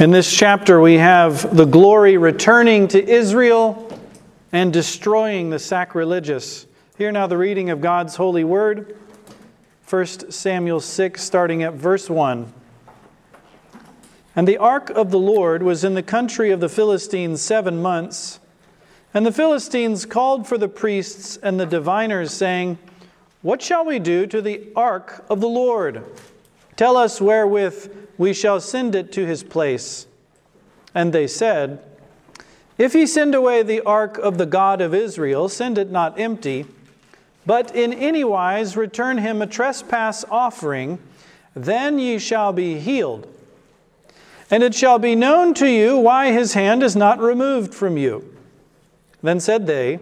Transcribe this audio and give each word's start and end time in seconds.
In 0.00 0.10
this 0.10 0.28
chapter, 0.28 0.80
we 0.80 0.94
have 0.94 1.56
the 1.56 1.64
glory 1.64 2.16
returning 2.16 2.88
to 2.88 3.08
Israel 3.08 3.96
and 4.50 4.72
destroying 4.72 5.50
the 5.50 5.60
sacrilegious. 5.60 6.66
Hear 6.98 7.12
now 7.12 7.28
the 7.28 7.36
reading 7.36 7.70
of 7.70 7.80
God's 7.80 8.16
holy 8.16 8.42
word. 8.42 8.96
1 9.88 10.32
Samuel 10.32 10.80
6, 10.80 11.22
starting 11.22 11.62
at 11.62 11.74
verse 11.74 12.10
1. 12.10 12.52
And 14.34 14.48
the 14.48 14.58
ark 14.58 14.90
of 14.90 15.12
the 15.12 15.18
Lord 15.20 15.62
was 15.62 15.84
in 15.84 15.94
the 15.94 16.02
country 16.02 16.50
of 16.50 16.58
the 16.58 16.68
Philistines 16.68 17.40
seven 17.40 17.80
months. 17.80 18.40
And 19.14 19.24
the 19.24 19.30
Philistines 19.30 20.06
called 20.06 20.48
for 20.48 20.58
the 20.58 20.66
priests 20.66 21.36
and 21.36 21.60
the 21.60 21.66
diviners, 21.66 22.32
saying, 22.32 22.78
What 23.42 23.62
shall 23.62 23.84
we 23.84 24.00
do 24.00 24.26
to 24.26 24.42
the 24.42 24.72
ark 24.74 25.24
of 25.30 25.40
the 25.40 25.48
Lord? 25.48 26.02
Tell 26.76 26.96
us 26.96 27.20
wherewith 27.20 27.90
we 28.18 28.32
shall 28.32 28.60
send 28.60 28.94
it 28.94 29.12
to 29.12 29.26
his 29.26 29.42
place. 29.42 30.06
And 30.94 31.12
they 31.12 31.26
said, 31.26 31.82
If 32.78 32.92
he 32.92 33.06
send 33.06 33.34
away 33.34 33.62
the 33.62 33.80
ark 33.82 34.18
of 34.18 34.38
the 34.38 34.46
God 34.46 34.80
of 34.80 34.94
Israel, 34.94 35.48
send 35.48 35.78
it 35.78 35.90
not 35.90 36.18
empty, 36.18 36.66
but 37.46 37.74
in 37.74 37.92
any 37.92 38.24
wise 38.24 38.76
return 38.76 39.18
him 39.18 39.42
a 39.42 39.46
trespass 39.46 40.24
offering, 40.30 40.98
then 41.54 41.98
ye 41.98 42.18
shall 42.18 42.52
be 42.52 42.78
healed. 42.78 43.28
And 44.50 44.62
it 44.62 44.74
shall 44.74 44.98
be 44.98 45.14
known 45.14 45.54
to 45.54 45.68
you 45.68 45.96
why 45.96 46.32
his 46.32 46.54
hand 46.54 46.82
is 46.82 46.96
not 46.96 47.18
removed 47.18 47.74
from 47.74 47.96
you. 47.96 48.36
Then 49.22 49.40
said 49.40 49.66
they, 49.66 50.00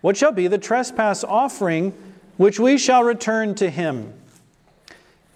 What 0.00 0.16
shall 0.16 0.32
be 0.32 0.46
the 0.46 0.58
trespass 0.58 1.24
offering 1.24 1.92
which 2.36 2.58
we 2.58 2.78
shall 2.78 3.04
return 3.04 3.54
to 3.56 3.68
him? 3.70 4.14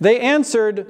They 0.00 0.20
answered, 0.20 0.86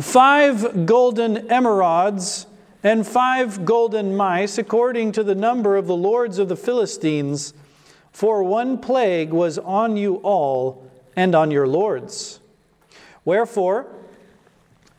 five 0.00 0.86
golden 0.86 1.48
emerods 1.48 2.46
and 2.82 3.06
five 3.06 3.64
golden 3.64 4.16
mice, 4.16 4.58
according 4.58 5.12
to 5.12 5.24
the 5.24 5.34
number 5.34 5.76
of 5.76 5.86
the 5.86 5.96
lords 5.96 6.38
of 6.38 6.48
the 6.48 6.56
Philistines, 6.56 7.52
for 8.12 8.42
one 8.42 8.78
plague 8.78 9.30
was 9.30 9.58
on 9.58 9.96
you 9.96 10.16
all 10.16 10.84
and 11.16 11.34
on 11.34 11.50
your 11.50 11.66
lords. 11.66 12.40
Wherefore, 13.24 13.86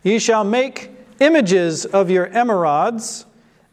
ye 0.03 0.19
shall 0.19 0.43
make 0.43 0.91
images 1.19 1.85
of 1.85 2.09
your 2.09 2.27
emerods 2.27 3.25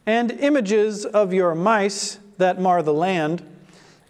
and 0.06 0.30
images 0.30 1.04
of 1.04 1.34
your 1.34 1.54
mice 1.54 2.18
that 2.38 2.60
mar 2.60 2.82
the 2.82 2.92
land, 2.92 3.42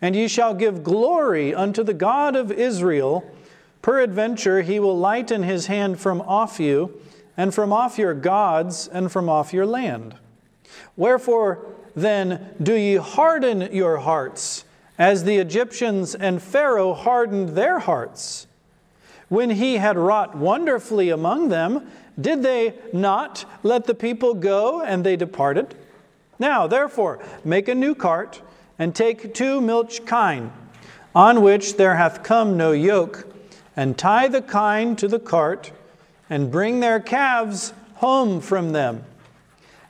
and 0.03 0.15
ye 0.15 0.29
shall 0.29 0.53
give 0.53 0.85
glory 0.85 1.55
unto 1.55 1.83
the 1.83 1.95
God 1.95 2.37
of 2.37 2.53
Israel. 2.53 3.29
Peradventure 3.87 4.63
he 4.63 4.81
will 4.81 4.99
lighten 4.99 5.45
his 5.45 5.69
hand 5.69 6.01
from 6.01 6.21
off 6.23 6.59
you 6.59 7.01
and 7.37 7.55
from 7.55 7.73
off 7.73 7.99
your 7.99 8.15
gods, 8.15 8.89
and 8.89 9.13
from 9.13 9.29
off 9.29 9.53
your 9.53 9.65
land. 9.65 10.17
Wherefore 10.97 11.65
then 11.95 12.53
do 12.61 12.75
ye 12.75 12.97
harden 12.97 13.73
your 13.73 13.99
hearts, 13.99 14.65
as 14.99 15.23
the 15.23 15.37
Egyptians 15.37 16.17
and 16.17 16.43
Pharaoh 16.43 16.95
hardened 16.95 17.51
their 17.51 17.79
hearts? 17.79 18.49
When 19.29 19.51
he 19.51 19.77
had 19.77 19.97
wrought 19.97 20.37
wonderfully 20.37 21.11
among 21.11 21.51
them, 21.51 21.87
did 22.21 22.43
they 22.43 22.75
not 22.93 23.45
let 23.63 23.85
the 23.85 23.95
people 23.95 24.35
go, 24.35 24.83
and 24.83 25.07
they 25.07 25.15
departed? 25.15 25.77
Now, 26.41 26.67
therefore, 26.67 27.21
make 27.45 27.69
a 27.69 27.75
new 27.77 27.95
cart, 27.95 28.43
and 28.81 28.97
take 28.97 29.33
two 29.33 29.61
milch 29.61 30.05
kine, 30.05 30.51
on 31.15 31.41
which 31.41 31.77
there 31.77 31.95
hath 31.95 32.25
come 32.25 32.57
no 32.57 32.73
yoke, 32.73 33.33
and 33.77 33.99
tie 33.99 34.27
the 34.27 34.43
kine 34.43 34.97
to 34.97 35.07
the 35.07 35.21
cart, 35.21 35.71
and 36.29 36.51
bring 36.51 36.81
their 36.81 36.99
calves 36.99 37.73
home 37.97 38.41
from 38.41 38.73
them, 38.73 39.05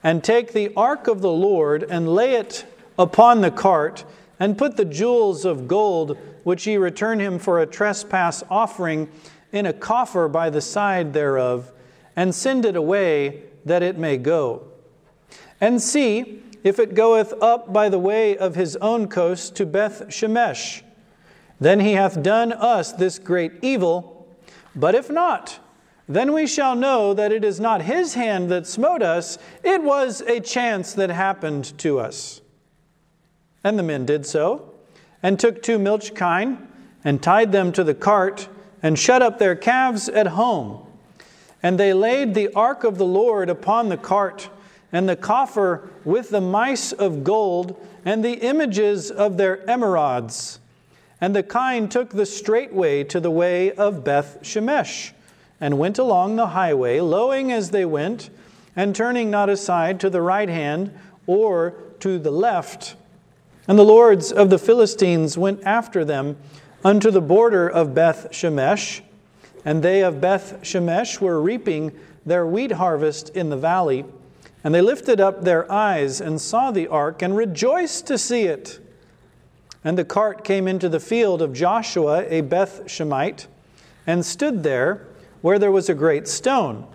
and 0.03 0.23
take 0.23 0.53
the 0.53 0.73
ark 0.77 1.06
of 1.06 1.23
the 1.23 1.31
Lord 1.31 1.83
and 1.84 2.14
lay 2.14 2.34
it 2.34 2.67
upon 2.98 3.41
the 3.41 3.51
cart, 3.51 4.05
and 4.39 4.59
put 4.59 4.77
the 4.77 4.84
jewels 4.84 5.45
of 5.45 5.69
gold 5.69 6.19
which 6.45 6.67
ye 6.67 6.77
return 6.77 7.20
him 7.20 7.39
for 7.39 7.61
a 7.61 7.67
trespass 7.67 8.45
offering 8.51 9.08
in 9.52 9.67
a 9.67 9.73
coffer 9.73 10.29
by 10.29 10.51
the 10.51 10.61
side 10.61 11.13
thereof, 11.13 11.73
and 12.14 12.35
send 12.35 12.64
it 12.64 12.77
away 12.77 13.42
that 13.64 13.83
it 13.83 13.98
may 13.98 14.17
go. 14.17 14.63
And 15.61 15.80
see 15.80 16.42
if 16.63 16.79
it 16.79 16.95
goeth 16.95 17.33
up 17.41 17.73
by 17.73 17.89
the 17.89 17.98
way 17.98 18.36
of 18.36 18.55
his 18.55 18.77
own 18.77 19.08
coast 19.08 19.57
to 19.57 19.67
Beth 19.67 20.08
Shemesh. 20.08 20.83
Then 21.61 21.80
he 21.80 21.92
hath 21.92 22.22
done 22.22 22.52
us 22.52 22.92
this 22.92 23.18
great 23.18 23.52
evil. 23.62 24.28
But 24.74 24.94
if 24.94 25.11
not, 25.11 25.58
then 26.08 26.33
we 26.33 26.46
shall 26.46 26.77
know 26.77 27.14
that 27.14 27.33
it 27.33 27.44
is 27.44 27.58
not 27.58 27.83
his 27.83 28.14
hand 28.14 28.50
that 28.50 28.67
smote 28.67 29.02
us, 29.02 29.39
it 29.64 29.83
was 29.83 30.20
a 30.20 30.40
chance 30.40 30.92
that 30.94 31.11
happened 31.11 31.77
to 31.78 31.98
us. 31.98 32.40
And 33.64 33.78
the 33.78 33.83
men 33.83 34.06
did 34.06 34.24
so, 34.24 34.74
and 35.22 35.39
took 35.39 35.62
two 35.62 35.78
milch 35.78 36.14
kine, 36.14 36.68
and 37.02 37.22
tied 37.22 37.50
them 37.52 37.73
to 37.73 37.83
the 37.83 37.94
cart, 37.94 38.48
and 38.83 38.98
shut 38.98 39.23
up 39.23 39.38
their 39.38 39.56
calves 39.56 40.08
at 40.08 40.28
home. 40.28 40.86
And 41.62 41.80
they 41.80 41.92
laid 41.92 42.34
the 42.34 42.52
ark 42.55 42.84
of 42.84 42.98
the 42.98 43.06
Lord 43.06 43.50
upon 43.50 43.88
the 43.88 43.96
cart, 43.96 44.48
and 44.92 45.08
the 45.08 45.17
coffer 45.17 45.90
with 46.05 46.30
the 46.30 46.40
mice 46.40 46.92
of 46.92 47.24
gold, 47.24 47.84
and 48.05 48.24
the 48.24 48.34
images 48.34 49.11
of 49.11 49.36
their 49.36 49.56
emerods. 49.67 50.61
And 51.21 51.35
the 51.35 51.43
kine 51.43 51.89
took 51.89 52.11
the 52.11 52.27
straight 52.27 52.73
way 52.73 53.03
to 53.05 53.21
the 53.21 53.31
way 53.31 53.73
of 53.73 54.05
Beth 54.05 54.39
Shemesh 54.43 55.13
and 55.61 55.79
went 55.79 55.99
along 55.99 56.37
the 56.37 56.49
highway, 56.49 57.01
lowing 57.01 57.51
as 57.51 57.71
they 57.71 57.85
went, 57.85 58.29
and 58.75 58.95
turning 58.95 59.31
not 59.31 59.49
aside 59.49 59.99
to 60.01 60.11
the 60.11 60.21
right 60.21 60.49
hand 60.49 60.93
or 61.27 61.75
to 62.01 62.19
the 62.19 62.31
left. 62.31 62.95
And 63.67 63.79
the 63.79 63.85
lords 63.85 64.31
of 64.31 64.51
the 64.51 64.59
Philistines 64.59 65.39
went 65.39 65.63
after 65.65 66.05
them 66.05 66.37
unto 66.85 67.11
the 67.11 67.23
border 67.23 67.69
of 67.69 67.95
Beth 67.95 68.29
Shemesh, 68.31 69.01
and 69.65 69.83
they 69.83 70.03
of 70.05 70.21
Beth 70.21 70.59
Shemesh 70.63 71.21
were 71.21 71.41
reaping 71.41 71.93
their 72.27 72.47
wheat 72.47 72.73
harvest 72.73 73.31
in 73.31 73.48
the 73.48 73.57
valley. 73.57 74.05
And 74.63 74.75
they 74.75 74.83
lifted 74.83 75.21
up 75.21 75.45
their 75.45 75.71
eyes 75.71 76.21
and 76.21 76.41
saw 76.41 76.71
the 76.71 76.89
ark 76.89 77.23
and 77.23 77.37
rejoiced 77.37 78.07
to 78.09 78.19
see 78.19 78.43
it. 78.43 78.81
And 79.86 79.97
the 79.97 80.05
cart 80.05 80.42
came 80.42 80.67
into 80.67 80.89
the 80.89 80.98
field 80.98 81.41
of 81.41 81.52
Joshua, 81.52 82.27
a 82.29 82.41
Beth 82.41 82.89
Shemite, 82.89 83.47
and 84.05 84.27
stood 84.27 84.64
there 84.64 85.07
where 85.42 85.61
there 85.61 85.70
was 85.70 85.89
a 85.89 85.95
great 85.95 86.27
stone. 86.27 86.89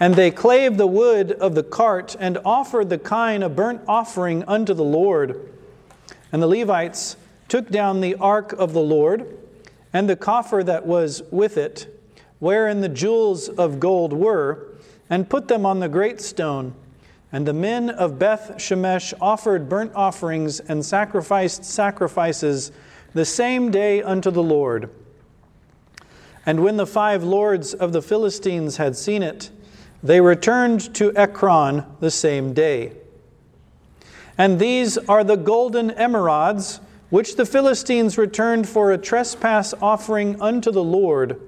And 0.00 0.14
they 0.14 0.30
clave 0.30 0.78
the 0.78 0.86
wood 0.86 1.32
of 1.32 1.54
the 1.54 1.62
cart 1.62 2.16
and 2.18 2.38
offered 2.42 2.88
the 2.88 2.96
kine 2.96 3.42
a 3.42 3.50
burnt 3.50 3.82
offering 3.86 4.44
unto 4.44 4.72
the 4.72 4.82
Lord. 4.82 5.52
And 6.32 6.42
the 6.42 6.46
Levites 6.46 7.18
took 7.48 7.68
down 7.68 8.00
the 8.00 8.14
ark 8.14 8.54
of 8.54 8.72
the 8.72 8.80
Lord 8.80 9.36
and 9.92 10.08
the 10.08 10.16
coffer 10.16 10.64
that 10.64 10.86
was 10.86 11.22
with 11.30 11.58
it, 11.58 12.00
wherein 12.38 12.80
the 12.80 12.88
jewels 12.88 13.50
of 13.50 13.78
gold 13.78 14.14
were, 14.14 14.68
and 15.10 15.28
put 15.28 15.48
them 15.48 15.66
on 15.66 15.80
the 15.80 15.88
great 15.90 16.22
stone. 16.22 16.74
And 17.36 17.46
the 17.46 17.52
men 17.52 17.90
of 17.90 18.18
Beth 18.18 18.54
Shemesh 18.56 19.12
offered 19.20 19.68
burnt 19.68 19.92
offerings 19.94 20.58
and 20.58 20.82
sacrificed 20.82 21.66
sacrifices 21.66 22.72
the 23.12 23.26
same 23.26 23.70
day 23.70 24.02
unto 24.02 24.30
the 24.30 24.42
Lord. 24.42 24.88
And 26.46 26.60
when 26.60 26.78
the 26.78 26.86
five 26.86 27.22
lords 27.22 27.74
of 27.74 27.92
the 27.92 28.00
Philistines 28.00 28.78
had 28.78 28.96
seen 28.96 29.22
it, 29.22 29.50
they 30.02 30.22
returned 30.22 30.94
to 30.94 31.14
Ekron 31.14 31.84
the 32.00 32.10
same 32.10 32.54
day. 32.54 32.94
And 34.38 34.58
these 34.58 34.96
are 34.96 35.22
the 35.22 35.36
golden 35.36 35.90
emerods 35.90 36.80
which 37.10 37.36
the 37.36 37.44
Philistines 37.44 38.16
returned 38.16 38.66
for 38.66 38.92
a 38.92 38.96
trespass 38.96 39.74
offering 39.82 40.40
unto 40.40 40.72
the 40.72 40.82
Lord. 40.82 41.38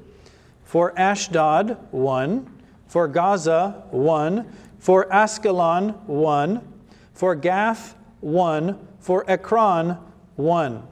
For 0.66 0.93
Ashdod, 0.99 1.78
one. 1.93 2.59
For 2.88 3.09
Gaza, 3.09 3.84
one. 3.91 4.52
For 4.79 5.07
Askelon, 5.07 5.95
one. 6.07 6.67
For 7.15 7.35
Gath, 7.35 7.97
one. 8.21 8.79
For 9.01 9.29
Ekron, 9.31 9.99
one 10.37 10.83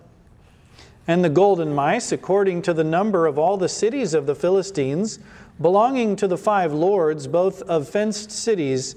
and 1.09 1.25
the 1.25 1.29
golden 1.29 1.73
mice, 1.73 2.13
according 2.13 2.63
to 2.63 2.75
the 2.75 2.85
number 2.85 3.27
of 3.27 3.39
all 3.39 3.57
the 3.57 3.69
cities 3.69 4.13
of 4.15 4.27
the 4.27 4.35
Philistines, 4.35 5.19
belonging 5.61 6.17
to 6.17 6.27
the 6.27 6.37
five 6.37 6.73
lords, 6.73 7.27
both 7.27 7.63
of 7.63 7.89
fenced 7.89 8.31
cities 8.31 8.97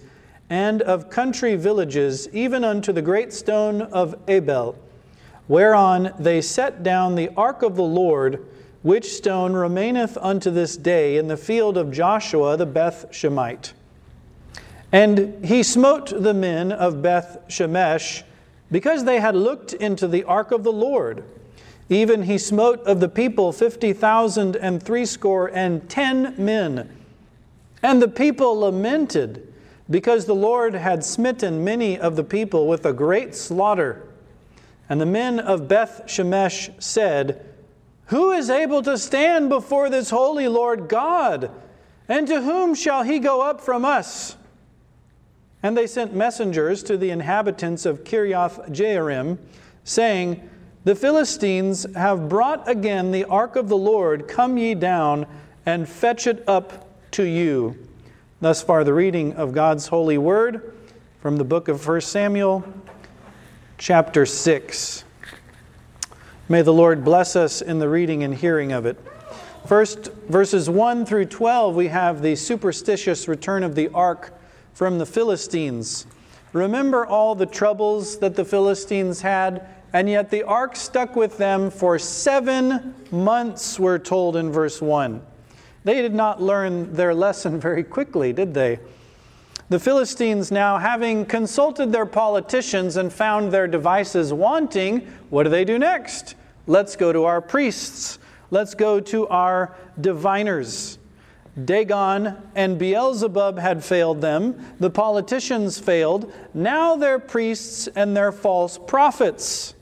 and 0.50 0.82
of 0.82 1.10
country 1.10 1.56
villages, 1.56 2.28
even 2.34 2.64
unto 2.64 2.92
the 2.92 3.02
great 3.02 3.32
stone 3.32 3.84
of 3.84 4.16
Abel, 4.28 4.76
whereon 5.48 6.12
they 6.18 6.42
set 6.42 6.82
down 6.82 7.16
the 7.16 7.30
ark 7.38 7.62
of 7.62 7.76
the 7.76 7.84
Lord, 7.84 8.46
which 8.82 9.14
stone 9.14 9.54
remaineth 9.54 10.18
unto 10.20 10.50
this 10.50 10.76
day 10.76 11.18
in 11.18 11.28
the 11.28 11.38
field 11.38 11.78
of 11.78 11.92
Joshua 11.92 12.58
the 12.58 12.66
Beth 12.66 13.06
Shemite. 13.12 13.74
And 14.92 15.46
he 15.46 15.64
smote 15.64 16.08
the 16.10 16.34
men 16.34 16.72
of 16.72 17.02
Beth 17.02 17.40
Shemesh 17.48 18.24
because 18.72 19.04
they 19.04 19.20
had 19.20 19.36
looked 19.36 19.74
into 19.74 20.08
the 20.08 20.24
ark 20.24 20.52
of 20.52 20.64
the 20.64 20.72
Lord 20.72 21.24
even 21.90 22.24
he 22.24 22.38
smote 22.38 22.82
of 22.84 23.00
the 23.00 23.10
people 23.10 23.52
fifty 23.52 23.94
thousand 23.94 24.56
and 24.56 24.82
threescore 24.82 25.48
and 25.48 25.90
ten 25.90 26.36
men. 26.38 26.96
And 27.82 28.02
the 28.02 28.08
people 28.08 28.60
lamented 28.60 29.52
because 29.90 30.26
the 30.26 30.36
Lord 30.36 30.76
had 30.76 31.04
smitten 31.04 31.64
many 31.64 31.98
of 31.98 32.16
the 32.16 32.24
people 32.24 32.68
with 32.68 32.86
a 32.86 32.94
great 32.94 33.34
slaughter. 33.34 34.08
And 34.88 35.02
the 35.02 35.06
men 35.08 35.40
of 35.40 35.68
Beth 35.68 36.04
Shemesh 36.06 36.70
said, 36.82 37.44
Who 38.08 38.32
is 38.32 38.52
able 38.52 38.84
to 38.84 38.98
stand 38.98 39.50
before 39.50 39.90
this 39.90 40.12
holy 40.12 40.48
Lord 40.48 40.88
God? 40.90 41.50
And 42.08 42.28
to 42.28 42.42
whom 42.42 42.76
shall 42.76 43.04
he 43.04 43.18
go 43.18 43.42
up 43.42 43.62
from 43.62 43.84
us? 43.84 44.36
And 45.62 45.78
they 45.78 45.88
sent 45.88 46.14
messengers 46.14 46.84
to 46.84 46.98
the 46.98 47.10
inhabitants 47.10 47.86
of 47.86 48.04
Kiriath 48.04 48.70
Jearim, 48.70 49.38
saying, 49.84 50.50
The 50.86 50.96
Philistines 50.96 51.86
have 51.96 52.30
brought 52.30 52.68
again 52.68 53.12
the 53.12 53.26
ark 53.26 53.56
of 53.56 53.68
the 53.68 53.78
Lord. 53.78 54.28
Come 54.28 54.58
ye 54.58 54.74
down 54.74 55.26
and 55.66 55.88
fetch 55.88 56.28
it 56.28 56.44
up 56.48 56.88
to 57.12 57.24
you. 57.24 57.76
Thus 58.42 58.62
far, 58.62 58.86
the 58.86 58.94
reading 58.94 59.34
of 59.34 59.54
God's 59.54 59.88
holy 59.88 60.18
word 60.18 60.74
from 61.22 61.36
the 61.36 61.44
book 61.44 61.68
of 61.68 61.86
1 61.86 62.02
Samuel, 62.02 62.64
chapter 63.78 64.26
6. 64.26 65.04
May 66.48 66.62
the 66.62 66.74
Lord 66.74 67.04
bless 67.04 67.36
us 67.36 67.62
in 67.62 67.80
the 67.80 67.90
reading 67.90 68.24
and 68.24 68.34
hearing 68.34 68.72
of 68.72 68.86
it. 68.86 68.98
First, 69.68 70.12
verses 70.30 70.70
1 70.70 71.06
through 71.06 71.26
12, 71.26 71.76
we 71.76 71.90
have 71.90 72.22
the 72.22 72.36
superstitious 72.38 73.28
return 73.28 73.64
of 73.64 73.76
the 73.76 73.90
ark 73.90 74.39
from 74.74 74.98
the 74.98 75.06
Philistines. 75.06 76.06
Remember 76.54 77.06
all 77.06 77.36
the 77.36 77.46
troubles 77.46 78.18
that 78.20 78.36
the 78.36 78.46
Philistines 78.46 79.22
had, 79.22 79.68
and 79.94 80.10
yet 80.10 80.30
the 80.30 80.44
ark 80.44 80.76
stuck 80.76 81.16
with 81.16 81.38
them 81.38 81.70
for 81.70 82.00
seven 82.00 82.96
months, 83.12 83.80
we're 83.80 84.00
told 84.00 84.36
in 84.36 84.52
verse 84.52 84.82
1. 84.82 85.22
They 85.84 86.02
did 86.02 86.14
not 86.14 86.42
learn 86.42 86.94
their 86.94 87.14
lesson 87.14 87.60
very 87.62 87.84
quickly, 87.84 88.34
did 88.34 88.54
they? 88.54 88.80
The 89.70 89.80
Philistines, 89.80 90.52
now 90.52 90.78
having 90.80 91.26
consulted 91.26 91.92
their 91.92 92.06
politicians 92.06 92.98
and 92.98 93.14
found 93.14 93.52
their 93.52 93.68
devices 93.68 94.34
wanting, 94.34 95.02
what 95.30 95.44
do 95.44 95.50
they 95.50 95.64
do 95.64 95.78
next? 95.78 96.36
Let's 96.66 96.96
go 96.96 97.12
to 97.12 97.26
our 97.26 97.42
priests. 97.42 98.20
Let's 98.52 98.76
go 98.76 99.00
to 99.00 99.28
our 99.28 99.76
diviners. 100.00 100.99
Dagon 101.66 102.38
and 102.56 102.78
Beelzebub 102.78 103.58
had 103.58 103.84
failed 103.84 104.22
them. 104.22 104.76
The 104.80 104.90
politicians 104.90 105.80
failed. 105.80 106.32
Now 106.54 106.96
they're 106.96 107.20
priests 107.20 107.88
and 107.96 108.16
they're 108.16 108.32
false 108.32 108.78
prophets 108.78 109.74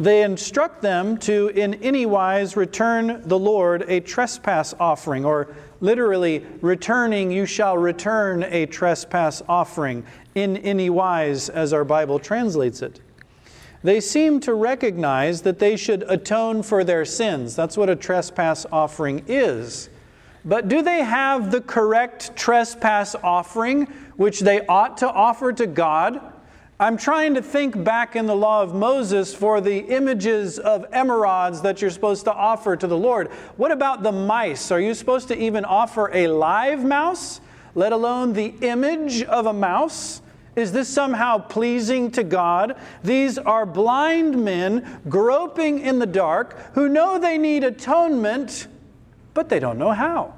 they 0.00 0.22
instruct 0.22 0.80
them 0.80 1.18
to, 1.18 1.48
in 1.48 1.74
any 1.74 2.06
wise, 2.06 2.56
return 2.56 3.22
the 3.26 3.38
Lord 3.38 3.84
a 3.88 4.00
trespass 4.00 4.74
offering, 4.80 5.24
or 5.24 5.54
literally, 5.80 6.44
returning, 6.60 7.30
you 7.30 7.44
shall 7.44 7.76
return 7.76 8.42
a 8.44 8.66
trespass 8.66 9.42
offering, 9.48 10.04
in 10.34 10.56
any 10.58 10.88
wise, 10.88 11.50
as 11.50 11.72
our 11.72 11.84
Bible 11.84 12.18
translates 12.18 12.80
it. 12.80 13.00
They 13.82 14.00
seem 14.00 14.40
to 14.40 14.54
recognize 14.54 15.42
that 15.42 15.58
they 15.58 15.76
should 15.76 16.04
atone 16.08 16.62
for 16.62 16.84
their 16.84 17.04
sins. 17.04 17.54
That's 17.54 17.76
what 17.76 17.90
a 17.90 17.96
trespass 17.96 18.64
offering 18.72 19.24
is. 19.26 19.90
But 20.44 20.68
do 20.68 20.82
they 20.82 21.04
have 21.04 21.50
the 21.50 21.60
correct 21.60 22.34
trespass 22.34 23.14
offering, 23.22 23.86
which 24.16 24.40
they 24.40 24.66
ought 24.66 24.98
to 24.98 25.10
offer 25.10 25.52
to 25.52 25.66
God? 25.66 26.20
I'm 26.80 26.96
trying 26.96 27.34
to 27.34 27.42
think 27.42 27.84
back 27.84 28.16
in 28.16 28.26
the 28.26 28.34
law 28.34 28.60
of 28.60 28.74
Moses 28.74 29.32
for 29.32 29.60
the 29.60 29.78
images 29.78 30.58
of 30.58 30.90
emerods 30.90 31.62
that 31.62 31.80
you're 31.80 31.92
supposed 31.92 32.24
to 32.24 32.32
offer 32.32 32.76
to 32.76 32.88
the 32.88 32.96
Lord. 32.96 33.28
What 33.56 33.70
about 33.70 34.02
the 34.02 34.10
mice? 34.10 34.72
Are 34.72 34.80
you 34.80 34.94
supposed 34.94 35.28
to 35.28 35.38
even 35.38 35.64
offer 35.64 36.10
a 36.12 36.26
live 36.26 36.84
mouse, 36.84 37.40
let 37.76 37.92
alone 37.92 38.32
the 38.32 38.54
image 38.62 39.22
of 39.22 39.46
a 39.46 39.52
mouse? 39.52 40.22
Is 40.56 40.72
this 40.72 40.88
somehow 40.88 41.38
pleasing 41.38 42.10
to 42.10 42.24
God? 42.24 42.76
These 43.04 43.38
are 43.38 43.64
blind 43.64 44.44
men 44.44 45.00
groping 45.08 45.78
in 45.78 46.00
the 46.00 46.06
dark 46.06 46.58
who 46.74 46.88
know 46.88 47.16
they 47.16 47.38
need 47.38 47.62
atonement, 47.62 48.66
but 49.34 49.48
they 49.48 49.58
don't 49.58 49.78
know 49.78 49.92
how. 49.92 50.34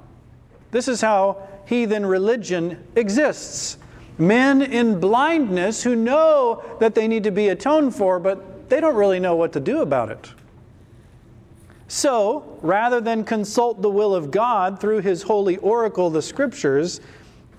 This 0.70 0.88
is 0.88 1.00
how 1.00 1.48
heathen 1.66 2.04
religion 2.04 2.84
exists. 2.96 3.78
Men 4.18 4.62
in 4.62 5.00
blindness 5.00 5.82
who 5.82 5.96
know 5.96 6.62
that 6.80 6.94
they 6.94 7.08
need 7.08 7.24
to 7.24 7.30
be 7.30 7.48
atoned 7.48 7.94
for, 7.94 8.18
but 8.20 8.68
they 8.68 8.80
don't 8.80 8.94
really 8.94 9.20
know 9.20 9.36
what 9.36 9.52
to 9.52 9.60
do 9.60 9.82
about 9.82 10.10
it. 10.10 10.32
So, 11.88 12.58
rather 12.62 13.00
than 13.00 13.24
consult 13.24 13.82
the 13.82 13.90
will 13.90 14.14
of 14.14 14.30
God 14.30 14.80
through 14.80 15.00
his 15.00 15.22
holy 15.22 15.58
oracle, 15.58 16.10
the 16.10 16.22
scriptures, 16.22 17.00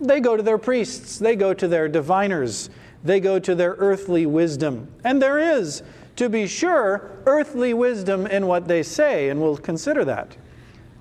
they 0.01 0.19
go 0.19 0.35
to 0.35 0.43
their 0.43 0.57
priests, 0.57 1.19
they 1.19 1.35
go 1.35 1.53
to 1.53 1.67
their 1.67 1.87
diviners, 1.87 2.69
they 3.03 3.19
go 3.19 3.39
to 3.39 3.55
their 3.55 3.75
earthly 3.77 4.25
wisdom. 4.25 4.87
And 5.03 5.21
there 5.21 5.39
is, 5.39 5.83
to 6.15 6.27
be 6.27 6.47
sure, 6.47 7.11
earthly 7.25 7.73
wisdom 7.73 8.25
in 8.27 8.47
what 8.47 8.67
they 8.67 8.83
say, 8.83 9.29
and 9.29 9.41
we'll 9.41 9.57
consider 9.57 10.03
that. 10.05 10.35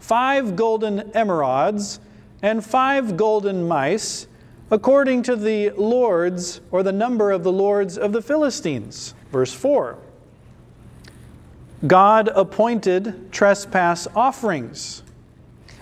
Five 0.05 0.55
golden 0.55 1.01
emerods 1.13 1.99
and 2.43 2.63
five 2.63 3.17
golden 3.17 3.67
mice 3.67 4.27
according 4.71 5.23
to 5.23 5.35
the 5.35 5.71
lords 5.71 6.61
or 6.71 6.83
the 6.83 6.93
number 6.93 7.31
of 7.31 7.43
the 7.43 7.51
lords 7.51 7.97
of 7.97 8.13
the 8.13 8.21
Philistines. 8.21 9.15
Verse 9.33 9.55
4. 9.55 9.97
God 11.87 12.29
appointed 12.35 13.33
trespass 13.33 14.07
offerings, 14.15 15.03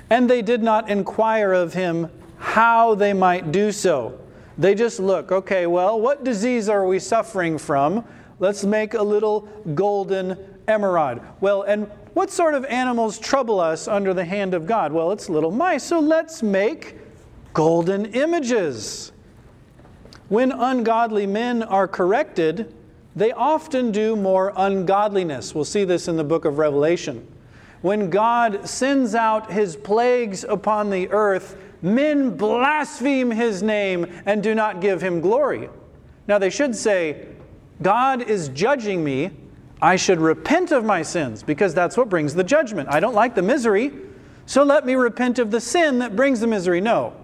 and 0.08 0.30
they 0.30 0.40
did 0.40 0.62
not 0.62 0.88
inquire 0.88 1.52
of 1.52 1.74
him 1.74 2.08
how 2.38 2.94
they 2.94 3.12
might 3.12 3.50
do 3.50 3.72
so. 3.72 4.20
They 4.56 4.76
just 4.76 5.00
look, 5.00 5.32
okay, 5.32 5.66
well, 5.66 6.00
what 6.00 6.22
disease 6.22 6.68
are 6.68 6.86
we 6.86 7.00
suffering 7.00 7.58
from? 7.58 8.04
Let's 8.38 8.62
make 8.62 8.94
a 8.94 9.02
little 9.02 9.48
golden 9.74 10.38
emerod. 10.68 11.20
Well, 11.40 11.62
and 11.62 11.90
what 12.14 12.30
sort 12.30 12.54
of 12.54 12.64
animals 12.66 13.18
trouble 13.18 13.60
us 13.60 13.88
under 13.88 14.12
the 14.14 14.24
hand 14.24 14.54
of 14.54 14.66
God? 14.66 14.92
Well, 14.92 15.12
it's 15.12 15.28
little 15.28 15.50
mice, 15.50 15.84
so 15.84 15.98
let's 16.00 16.42
make 16.42 16.96
golden 17.54 18.06
images. 18.06 19.12
When 20.28 20.52
ungodly 20.52 21.26
men 21.26 21.62
are 21.62 21.88
corrected, 21.88 22.74
they 23.14 23.32
often 23.32 23.92
do 23.92 24.16
more 24.16 24.52
ungodliness. 24.56 25.54
We'll 25.54 25.64
see 25.64 25.84
this 25.84 26.08
in 26.08 26.16
the 26.16 26.24
book 26.24 26.44
of 26.44 26.58
Revelation. 26.58 27.26
When 27.82 28.10
God 28.10 28.68
sends 28.68 29.14
out 29.14 29.50
his 29.50 29.76
plagues 29.76 30.44
upon 30.44 30.88
the 30.88 31.10
earth, 31.10 31.56
men 31.82 32.36
blaspheme 32.36 33.30
his 33.30 33.62
name 33.62 34.22
and 34.24 34.42
do 34.42 34.54
not 34.54 34.80
give 34.80 35.02
him 35.02 35.20
glory. 35.20 35.68
Now 36.28 36.38
they 36.38 36.50
should 36.50 36.76
say, 36.76 37.26
God 37.82 38.22
is 38.22 38.48
judging 38.48 39.02
me. 39.02 39.32
I 39.82 39.96
should 39.96 40.20
repent 40.20 40.72
of 40.72 40.84
my 40.84 41.02
sins 41.02 41.42
because 41.42 41.74
that's 41.74 41.98
what 41.98 42.08
brings 42.08 42.34
the 42.34 42.44
judgment. 42.44 42.88
I 42.88 43.00
don't 43.00 43.14
like 43.14 43.34
the 43.34 43.42
misery, 43.42 43.92
so 44.46 44.62
let 44.62 44.86
me 44.86 44.94
repent 44.94 45.38
of 45.38 45.50
the 45.50 45.60
sin 45.60 45.98
that 45.98 46.16
brings 46.16 46.40
the 46.40 46.46
misery. 46.46 46.80
No 46.80 47.14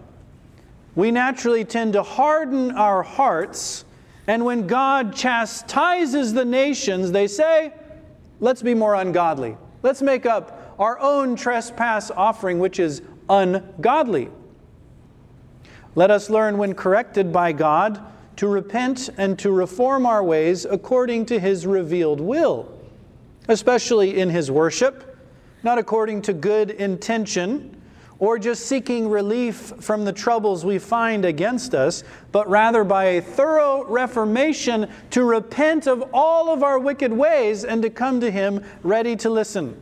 we 0.98 1.12
naturally 1.12 1.64
tend 1.64 1.92
to 1.92 2.02
harden 2.02 2.72
our 2.72 3.04
hearts. 3.04 3.84
And 4.26 4.44
when 4.44 4.66
God 4.66 5.14
chastises 5.14 6.32
the 6.32 6.44
nations, 6.44 7.12
they 7.12 7.28
say, 7.28 7.72
let's 8.40 8.62
be 8.62 8.74
more 8.74 8.96
ungodly. 8.96 9.56
Let's 9.84 10.02
make 10.02 10.26
up 10.26 10.74
our 10.76 10.98
own 10.98 11.36
trespass 11.36 12.10
offering, 12.10 12.58
which 12.58 12.80
is 12.80 13.00
ungodly. 13.30 14.28
Let 15.94 16.10
us 16.10 16.30
learn, 16.30 16.58
when 16.58 16.74
corrected 16.74 17.32
by 17.32 17.52
God, 17.52 18.04
to 18.38 18.46
repent 18.46 19.10
and 19.16 19.36
to 19.36 19.50
reform 19.50 20.06
our 20.06 20.22
ways 20.22 20.64
according 20.64 21.26
to 21.26 21.40
His 21.40 21.66
revealed 21.66 22.20
will, 22.20 22.72
especially 23.48 24.20
in 24.20 24.30
His 24.30 24.48
worship, 24.48 25.18
not 25.64 25.76
according 25.76 26.22
to 26.22 26.32
good 26.32 26.70
intention 26.70 27.74
or 28.20 28.38
just 28.38 28.66
seeking 28.66 29.08
relief 29.08 29.72
from 29.80 30.04
the 30.04 30.12
troubles 30.12 30.64
we 30.64 30.78
find 30.78 31.24
against 31.24 31.74
us, 31.74 32.04
but 32.30 32.48
rather 32.48 32.84
by 32.84 33.04
a 33.04 33.20
thorough 33.20 33.84
reformation 33.84 34.88
to 35.10 35.24
repent 35.24 35.88
of 35.88 36.08
all 36.12 36.52
of 36.52 36.62
our 36.62 36.78
wicked 36.78 37.12
ways 37.12 37.64
and 37.64 37.82
to 37.82 37.90
come 37.90 38.20
to 38.20 38.30
Him 38.30 38.64
ready 38.84 39.16
to 39.16 39.28
listen. 39.28 39.80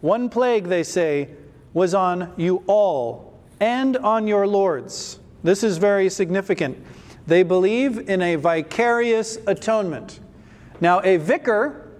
One 0.00 0.28
plague, 0.28 0.64
they 0.64 0.82
say, 0.82 1.28
was 1.72 1.94
on 1.94 2.32
you 2.36 2.64
all 2.66 3.38
and 3.60 3.96
on 3.96 4.26
your 4.26 4.48
lords. 4.48 5.20
This 5.44 5.62
is 5.62 5.78
very 5.78 6.10
significant. 6.10 6.76
They 7.26 7.42
believe 7.42 8.08
in 8.08 8.22
a 8.22 8.36
vicarious 8.36 9.38
atonement. 9.46 10.20
Now, 10.80 11.00
a 11.02 11.16
vicar, 11.16 11.90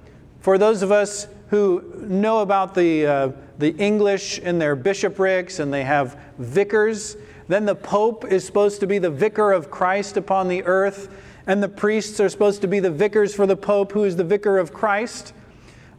for 0.40 0.59
those 0.59 0.83
of 0.83 0.92
us 0.92 1.28
who 1.50 2.04
know 2.09 2.40
about 2.40 2.75
the 2.75 3.06
uh, 3.06 3.33
the 3.59 3.75
English 3.76 4.38
and 4.42 4.61
their 4.61 4.76
bishoprics 4.76 5.59
and 5.59 5.73
they 5.73 5.85
have 5.85 6.18
vicars. 6.38 7.16
Then 7.49 7.64
the 7.64 7.75
Pope 7.75 8.25
is 8.25 8.45
supposed 8.45 8.80
to 8.80 8.87
be 8.87 8.99
the 8.99 9.11
vicar 9.11 9.52
of 9.52 9.71
Christ 9.71 10.16
upon 10.16 10.49
the 10.49 10.62
earth, 10.64 11.09
and 11.47 11.62
the 11.62 11.68
priests 11.68 12.18
are 12.21 12.28
supposed 12.28 12.61
to 12.62 12.68
be 12.68 12.80
the 12.80 12.90
vicars 12.90 13.35
for 13.35 13.47
the 13.47 13.56
Pope, 13.56 13.92
who 13.92 14.04
is 14.04 14.16
the 14.16 14.25
vicar 14.25 14.59
of 14.59 14.73
Christ. 14.73 15.33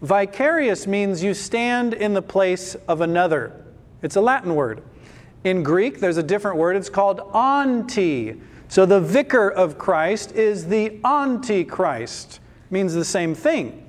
Vicarious 0.01 0.85
means 0.85 1.23
you 1.23 1.33
stand 1.33 1.93
in 1.93 2.13
the 2.13 2.21
place 2.21 2.75
of 2.87 3.01
another. 3.01 3.53
It's 4.01 4.15
a 4.15 4.21
Latin 4.21 4.55
word. 4.55 4.83
In 5.43 5.63
Greek, 5.63 5.99
there's 5.99 6.17
a 6.17 6.23
different 6.23 6.57
word, 6.57 6.75
it's 6.75 6.89
called 6.89 7.21
anti. 7.33 8.35
So 8.69 8.85
the 8.85 8.99
vicar 8.99 9.49
of 9.49 9.77
Christ 9.77 10.33
is 10.33 10.67
the 10.67 10.99
antichrist, 11.03 12.39
means 12.69 12.93
the 12.93 13.05
same 13.05 13.33
thing. 13.33 13.83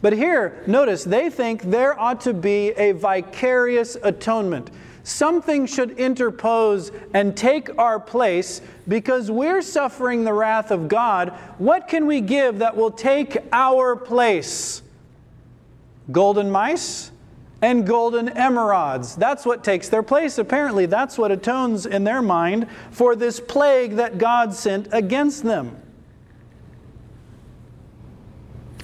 But 0.00 0.12
here, 0.12 0.62
notice, 0.66 1.04
they 1.04 1.28
think 1.30 1.62
there 1.62 1.98
ought 1.98 2.20
to 2.22 2.34
be 2.34 2.70
a 2.70 2.92
vicarious 2.92 3.96
atonement. 4.02 4.70
Something 5.02 5.66
should 5.66 5.98
interpose 5.98 6.92
and 7.14 7.36
take 7.36 7.76
our 7.78 7.98
place 7.98 8.60
because 8.86 9.30
we're 9.30 9.62
suffering 9.62 10.22
the 10.22 10.34
wrath 10.34 10.70
of 10.70 10.86
God. 10.86 11.30
What 11.56 11.88
can 11.88 12.06
we 12.06 12.20
give 12.20 12.58
that 12.58 12.76
will 12.76 12.90
take 12.90 13.38
our 13.52 13.96
place? 13.96 14.82
Golden 16.12 16.50
mice 16.50 17.10
and 17.60 17.86
golden 17.86 18.28
emerods. 18.28 19.16
That's 19.16 19.44
what 19.44 19.64
takes 19.64 19.88
their 19.88 20.02
place. 20.02 20.38
Apparently, 20.38 20.86
that's 20.86 21.18
what 21.18 21.32
atones 21.32 21.86
in 21.86 22.04
their 22.04 22.22
mind 22.22 22.66
for 22.90 23.16
this 23.16 23.40
plague 23.40 23.96
that 23.96 24.18
God 24.18 24.54
sent 24.54 24.88
against 24.92 25.42
them. 25.42 25.76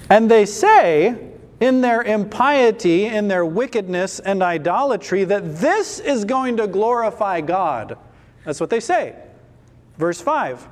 And 0.09 0.29
they 0.29 0.45
say, 0.45 1.31
in 1.59 1.81
their 1.81 2.03
impiety, 2.03 3.05
in 3.05 3.27
their 3.27 3.45
wickedness 3.45 4.19
and 4.19 4.43
idolatry, 4.43 5.23
that 5.23 5.57
this 5.57 5.99
is 5.99 6.25
going 6.25 6.57
to 6.57 6.67
glorify 6.67 7.41
God. 7.41 7.97
That's 8.43 8.59
what 8.59 8.69
they 8.69 8.81
say. 8.81 9.15
Verse 9.97 10.21
5 10.21 10.67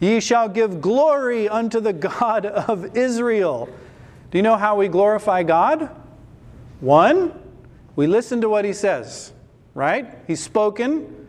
Ye 0.00 0.20
shall 0.20 0.48
give 0.48 0.80
glory 0.80 1.48
unto 1.48 1.80
the 1.80 1.92
God 1.92 2.46
of 2.46 2.96
Israel. 2.96 3.68
Do 4.30 4.38
you 4.38 4.42
know 4.42 4.56
how 4.56 4.76
we 4.76 4.88
glorify 4.88 5.42
God? 5.42 5.90
One, 6.82 7.32
we 7.94 8.08
listen 8.08 8.40
to 8.40 8.48
what 8.48 8.64
he 8.64 8.72
says, 8.72 9.32
right? 9.72 10.18
He's 10.26 10.42
spoken. 10.42 11.28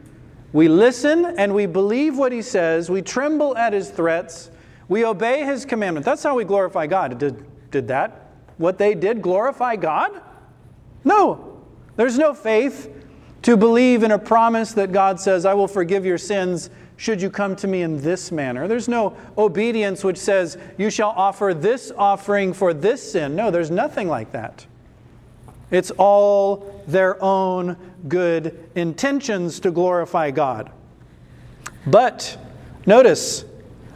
We 0.51 0.67
listen 0.67 1.25
and 1.37 1.53
we 1.53 1.67
believe 1.67 2.17
what 2.17 2.31
he 2.31 2.41
says. 2.41 2.89
We 2.89 3.03
tremble 3.03 3.55
at 3.55 3.71
his 3.71 3.91
threats. 3.91 4.49
We 4.87 5.05
obey 5.05 5.45
his 5.45 5.63
commandment. 5.63 6.07
That's 6.07 6.23
how 6.23 6.35
we 6.35 6.43
glorify 6.43 6.87
God. 6.87 7.19
Did, 7.19 7.45
did 7.69 7.87
that, 7.89 8.31
what 8.57 8.79
they 8.79 8.95
did, 8.95 9.21
glorify 9.21 9.75
God? 9.75 10.23
No. 11.03 11.61
There's 11.97 12.17
no 12.17 12.33
faith 12.33 12.91
to 13.43 13.55
believe 13.55 14.01
in 14.01 14.09
a 14.09 14.17
promise 14.17 14.73
that 14.73 14.91
God 14.91 15.19
says, 15.19 15.45
I 15.45 15.53
will 15.53 15.67
forgive 15.67 16.03
your 16.03 16.17
sins 16.17 16.71
should 16.97 17.21
you 17.21 17.29
come 17.29 17.55
to 17.57 17.67
me 17.67 17.83
in 17.83 18.01
this 18.01 18.31
manner. 18.31 18.67
There's 18.67 18.87
no 18.87 19.15
obedience 19.37 20.03
which 20.03 20.17
says, 20.17 20.57
You 20.79 20.89
shall 20.89 21.09
offer 21.09 21.53
this 21.53 21.91
offering 21.95 22.53
for 22.53 22.73
this 22.73 23.11
sin. 23.11 23.35
No, 23.35 23.51
there's 23.51 23.69
nothing 23.69 24.07
like 24.07 24.31
that. 24.31 24.65
It's 25.73 25.89
all 25.89 26.83
their 26.85 27.21
own 27.21 27.75
good 28.07 28.69
intentions 28.75 29.59
to 29.61 29.71
glorify 29.71 30.29
God. 30.29 30.71
But 31.87 32.37
notice, 32.85 33.43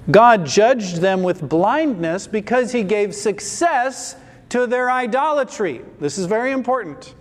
God 0.09 0.43
judged 0.43 1.01
them 1.01 1.21
with 1.21 1.47
blindness 1.47 2.25
because 2.25 2.71
he 2.71 2.81
gave 2.81 3.13
success 3.13 4.15
to 4.49 4.65
their 4.65 4.89
idolatry. 4.89 5.81
This 5.99 6.17
is 6.17 6.25
very 6.25 6.51
important. 6.51 7.13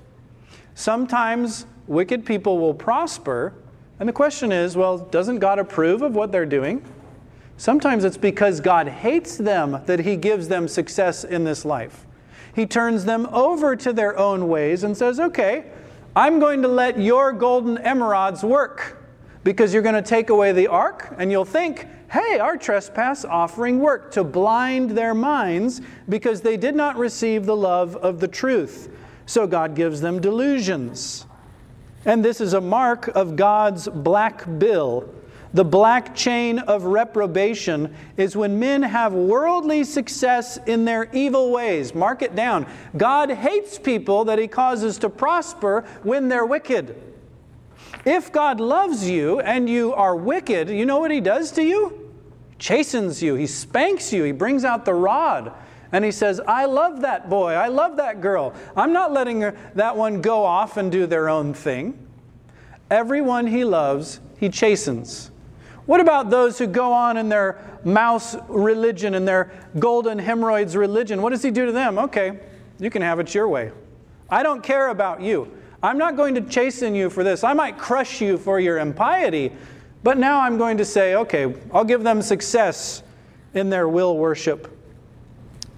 Sometimes 0.74 1.66
wicked 1.86 2.24
people 2.24 2.58
will 2.58 2.72
prosper, 2.72 3.52
and 4.00 4.08
the 4.08 4.12
question 4.14 4.52
is 4.52 4.74
well, 4.74 4.96
doesn't 4.96 5.38
God 5.38 5.58
approve 5.58 6.00
of 6.00 6.14
what 6.14 6.32
they're 6.32 6.46
doing? 6.46 6.82
Sometimes 7.58 8.04
it's 8.04 8.16
because 8.16 8.60
God 8.60 8.88
hates 8.88 9.36
them 9.36 9.82
that 9.84 10.00
he 10.00 10.16
gives 10.16 10.48
them 10.48 10.66
success 10.66 11.24
in 11.24 11.44
this 11.44 11.66
life. 11.66 12.06
He 12.56 12.64
turns 12.64 13.04
them 13.04 13.28
over 13.32 13.76
to 13.76 13.92
their 13.92 14.18
own 14.18 14.48
ways 14.48 14.82
and 14.82 14.96
says, 14.96 15.20
okay, 15.20 15.66
I'm 16.16 16.40
going 16.40 16.62
to 16.62 16.68
let 16.68 16.98
your 16.98 17.34
golden 17.34 17.76
emerods 17.76 18.42
work 18.42 19.06
because 19.44 19.74
you're 19.74 19.82
going 19.82 19.94
to 19.94 20.02
take 20.02 20.30
away 20.30 20.52
the 20.52 20.66
ark, 20.66 21.14
and 21.18 21.30
you'll 21.30 21.44
think, 21.44 21.86
hey, 22.10 22.38
our 22.40 22.56
trespass 22.56 23.24
offering 23.24 23.78
worked 23.78 24.14
to 24.14 24.24
blind 24.24 24.92
their 24.92 25.14
minds 25.14 25.82
because 26.08 26.40
they 26.40 26.56
did 26.56 26.74
not 26.74 26.96
receive 26.96 27.44
the 27.44 27.54
love 27.54 27.94
of 27.96 28.18
the 28.18 28.26
truth. 28.26 28.90
So 29.26 29.46
God 29.46 29.76
gives 29.76 30.00
them 30.00 30.20
delusions. 30.20 31.26
And 32.06 32.24
this 32.24 32.40
is 32.40 32.54
a 32.54 32.60
mark 32.60 33.08
of 33.08 33.36
God's 33.36 33.86
black 33.86 34.46
bill. 34.58 35.12
The 35.56 35.64
black 35.64 36.14
chain 36.14 36.58
of 36.58 36.84
reprobation 36.84 37.96
is 38.18 38.36
when 38.36 38.58
men 38.58 38.82
have 38.82 39.14
worldly 39.14 39.84
success 39.84 40.58
in 40.66 40.84
their 40.84 41.08
evil 41.14 41.50
ways. 41.50 41.94
Mark 41.94 42.20
it 42.20 42.36
down. 42.36 42.66
God 42.94 43.30
hates 43.30 43.78
people 43.78 44.26
that 44.26 44.38
he 44.38 44.48
causes 44.48 44.98
to 44.98 45.08
prosper 45.08 45.86
when 46.02 46.28
they're 46.28 46.44
wicked. 46.44 47.02
If 48.04 48.30
God 48.30 48.60
loves 48.60 49.08
you 49.08 49.40
and 49.40 49.66
you 49.66 49.94
are 49.94 50.14
wicked, 50.14 50.68
you 50.68 50.84
know 50.84 50.98
what 50.98 51.10
He 51.10 51.22
does 51.22 51.50
to 51.52 51.62
you? 51.62 52.12
He 52.50 52.56
chastens 52.58 53.22
you, 53.22 53.34
He 53.34 53.46
spanks 53.46 54.12
you, 54.12 54.24
He 54.24 54.32
brings 54.32 54.62
out 54.62 54.84
the 54.84 54.92
rod. 54.92 55.54
And 55.90 56.04
he 56.04 56.12
says, 56.12 56.38
I 56.46 56.66
love 56.66 57.00
that 57.00 57.30
boy. 57.30 57.54
I 57.54 57.68
love 57.68 57.96
that 57.96 58.20
girl. 58.20 58.52
I'm 58.76 58.92
not 58.92 59.10
letting 59.10 59.40
that 59.74 59.96
one 59.96 60.20
go 60.20 60.44
off 60.44 60.76
and 60.76 60.92
do 60.92 61.06
their 61.06 61.30
own 61.30 61.54
thing. 61.54 62.06
Everyone 62.90 63.46
he 63.46 63.64
loves, 63.64 64.20
he 64.36 64.50
chastens. 64.50 65.30
What 65.86 66.00
about 66.00 66.30
those 66.30 66.58
who 66.58 66.66
go 66.66 66.92
on 66.92 67.16
in 67.16 67.28
their 67.28 67.58
mouse 67.84 68.36
religion 68.48 69.14
and 69.14 69.26
their 69.26 69.52
golden 69.78 70.18
hemorrhoids 70.18 70.76
religion? 70.76 71.22
What 71.22 71.30
does 71.30 71.42
he 71.42 71.50
do 71.50 71.66
to 71.66 71.72
them? 71.72 71.98
Okay, 71.98 72.40
you 72.78 72.90
can 72.90 73.02
have 73.02 73.20
it 73.20 73.34
your 73.34 73.48
way. 73.48 73.70
I 74.28 74.42
don't 74.42 74.62
care 74.62 74.88
about 74.88 75.20
you. 75.20 75.52
I'm 75.82 75.98
not 75.98 76.16
going 76.16 76.34
to 76.34 76.40
chasten 76.40 76.94
you 76.94 77.08
for 77.08 77.22
this. 77.22 77.44
I 77.44 77.52
might 77.52 77.78
crush 77.78 78.20
you 78.20 78.38
for 78.38 78.58
your 78.58 78.78
impiety, 78.78 79.52
but 80.02 80.18
now 80.18 80.40
I'm 80.40 80.58
going 80.58 80.78
to 80.78 80.84
say, 80.84 81.14
okay, 81.14 81.54
I'll 81.72 81.84
give 81.84 82.02
them 82.02 82.20
success 82.20 83.02
in 83.54 83.70
their 83.70 83.88
will 83.88 84.16
worship. 84.16 84.76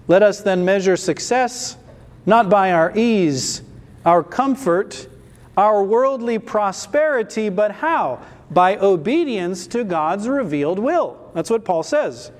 Let 0.06 0.22
us 0.22 0.40
then 0.40 0.64
measure 0.64 0.96
success 0.96 1.76
not 2.24 2.48
by 2.48 2.72
our 2.72 2.96
ease, 2.96 3.62
our 4.04 4.22
comfort, 4.22 5.08
our 5.56 5.82
worldly 5.82 6.38
prosperity, 6.38 7.48
but 7.48 7.72
how? 7.72 8.20
By 8.50 8.76
obedience 8.76 9.66
to 9.68 9.84
God's 9.84 10.28
revealed 10.28 10.78
will. 10.78 11.30
That's 11.34 11.50
what 11.50 11.64
Paul 11.64 11.82
says. 11.82 12.32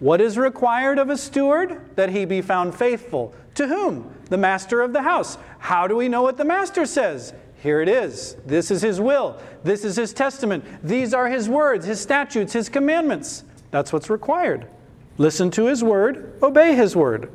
What 0.00 0.20
is 0.20 0.36
required 0.36 0.98
of 0.98 1.10
a 1.10 1.16
steward? 1.16 1.96
That 1.96 2.10
he 2.10 2.24
be 2.24 2.42
found 2.42 2.74
faithful. 2.74 3.34
To 3.54 3.68
whom? 3.68 4.12
The 4.30 4.38
master 4.38 4.80
of 4.80 4.92
the 4.92 5.02
house. 5.02 5.38
How 5.58 5.86
do 5.86 5.94
we 5.94 6.08
know 6.08 6.22
what 6.22 6.36
the 6.36 6.44
master 6.44 6.86
says? 6.86 7.32
Here 7.62 7.80
it 7.80 7.88
is. 7.88 8.34
This 8.44 8.72
is 8.72 8.82
his 8.82 9.00
will. 9.00 9.38
This 9.62 9.84
is 9.84 9.94
his 9.94 10.12
testament. 10.12 10.64
These 10.82 11.14
are 11.14 11.28
his 11.28 11.48
words, 11.48 11.86
his 11.86 12.00
statutes, 12.00 12.52
his 12.52 12.68
commandments. 12.68 13.44
That's 13.70 13.92
what's 13.92 14.10
required. 14.10 14.66
Listen 15.16 15.50
to 15.52 15.66
his 15.66 15.84
word, 15.84 16.36
obey 16.42 16.74
his 16.74 16.96
word. 16.96 17.30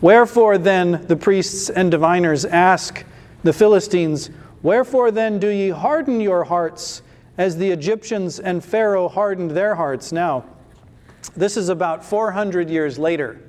Wherefore 0.00 0.56
then 0.56 1.06
the 1.06 1.16
priests 1.16 1.68
and 1.68 1.90
diviners 1.90 2.44
ask 2.44 3.04
the 3.42 3.52
Philistines, 3.52 4.30
Wherefore 4.62 5.10
then 5.10 5.38
do 5.38 5.48
ye 5.48 5.70
harden 5.70 6.20
your 6.20 6.44
hearts 6.44 7.02
as 7.36 7.56
the 7.56 7.70
Egyptians 7.70 8.40
and 8.40 8.64
Pharaoh 8.64 9.08
hardened 9.08 9.52
their 9.52 9.74
hearts? 9.74 10.10
Now, 10.10 10.44
this 11.36 11.56
is 11.56 11.68
about 11.68 12.04
400 12.04 12.68
years 12.68 12.98
later. 12.98 13.40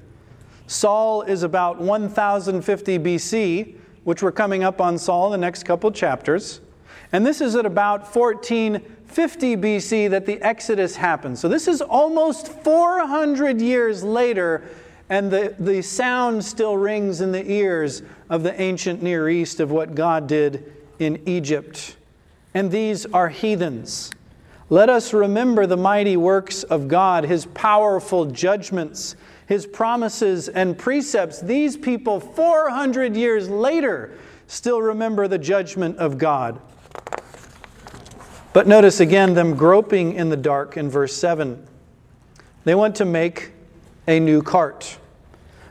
Saul 0.67 1.23
is 1.23 1.41
about 1.41 1.79
1050 1.79 2.99
BC, 2.99 3.75
which 4.03 4.21
we're 4.21 4.31
coming 4.31 4.63
up 4.63 4.79
on 4.79 4.97
Saul 4.97 5.33
in 5.33 5.41
the 5.41 5.45
next 5.45 5.63
couple 5.63 5.91
chapters. 5.91 6.61
And 7.11 7.25
this 7.25 7.41
is 7.41 7.55
at 7.55 7.65
about 7.65 8.01
1450 8.15 9.57
BC 9.57 10.09
that 10.11 10.27
the 10.27 10.39
Exodus 10.41 10.95
happens. 10.95 11.39
So 11.39 11.49
this 11.49 11.67
is 11.67 11.81
almost 11.81 12.49
400 12.63 13.59
years 13.59 14.03
later, 14.03 14.63
and 15.09 15.31
the, 15.31 15.55
the 15.57 15.81
sound 15.81 16.45
still 16.45 16.77
rings 16.77 17.21
in 17.21 17.31
the 17.31 17.51
ears 17.51 18.03
of 18.29 18.43
the 18.43 18.59
ancient 18.61 19.01
Near 19.01 19.27
East 19.27 19.59
of 19.59 19.71
what 19.71 19.95
God 19.95 20.27
did 20.27 20.71
in 20.99 21.21
Egypt. 21.27 21.95
And 22.53 22.69
these 22.69 23.05
are 23.07 23.29
heathens. 23.29 24.11
Let 24.69 24.89
us 24.89 25.13
remember 25.13 25.65
the 25.65 25.77
mighty 25.77 26.17
works 26.17 26.63
of 26.63 26.87
God, 26.87 27.23
his 27.23 27.45
powerful 27.47 28.25
judgments 28.25 29.15
his 29.49 29.65
promises 29.65 30.47
and 30.47 30.77
precepts, 30.77 31.41
these 31.41 31.75
people 31.75 32.19
400 32.19 33.15
years 33.15 33.49
later 33.49 34.15
still 34.45 34.79
remember 34.79 35.27
the 35.27 35.39
judgment 35.39 35.97
of 35.97 36.19
God. 36.19 36.61
But 38.53 38.67
notice 38.67 38.99
again 38.99 39.33
them 39.33 39.55
groping 39.55 40.13
in 40.13 40.29
the 40.29 40.37
dark 40.37 40.77
in 40.77 40.87
verse 40.87 41.15
7. 41.15 41.65
They 42.63 42.75
want 42.75 42.95
to 42.97 43.05
make 43.05 43.51
a 44.07 44.19
new 44.19 44.43
cart. 44.43 44.99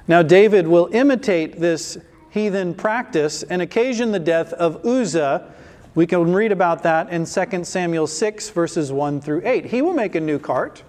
Now, 0.08 0.23
David 0.23 0.66
will 0.66 0.88
imitate 0.90 1.61
this 1.61 1.99
heathen 2.38 2.73
practice 2.73 3.42
and 3.42 3.61
occasion 3.61 4.12
the 4.12 4.18
death 4.18 4.52
of 4.52 4.85
Uzzah. 4.87 5.52
We 5.95 6.07
can 6.07 6.33
read 6.33 6.52
about 6.52 6.85
that 6.85 7.11
in 7.11 7.25
2 7.25 7.64
Samuel 7.64 8.07
6, 8.07 8.50
verses 8.50 8.92
1 8.92 9.21
through 9.21 9.42
8. 9.45 9.66
He 9.66 9.83
will 9.83 9.95
make 9.95 10.14
a 10.14 10.21
new 10.21 10.38
cart, 10.38 10.85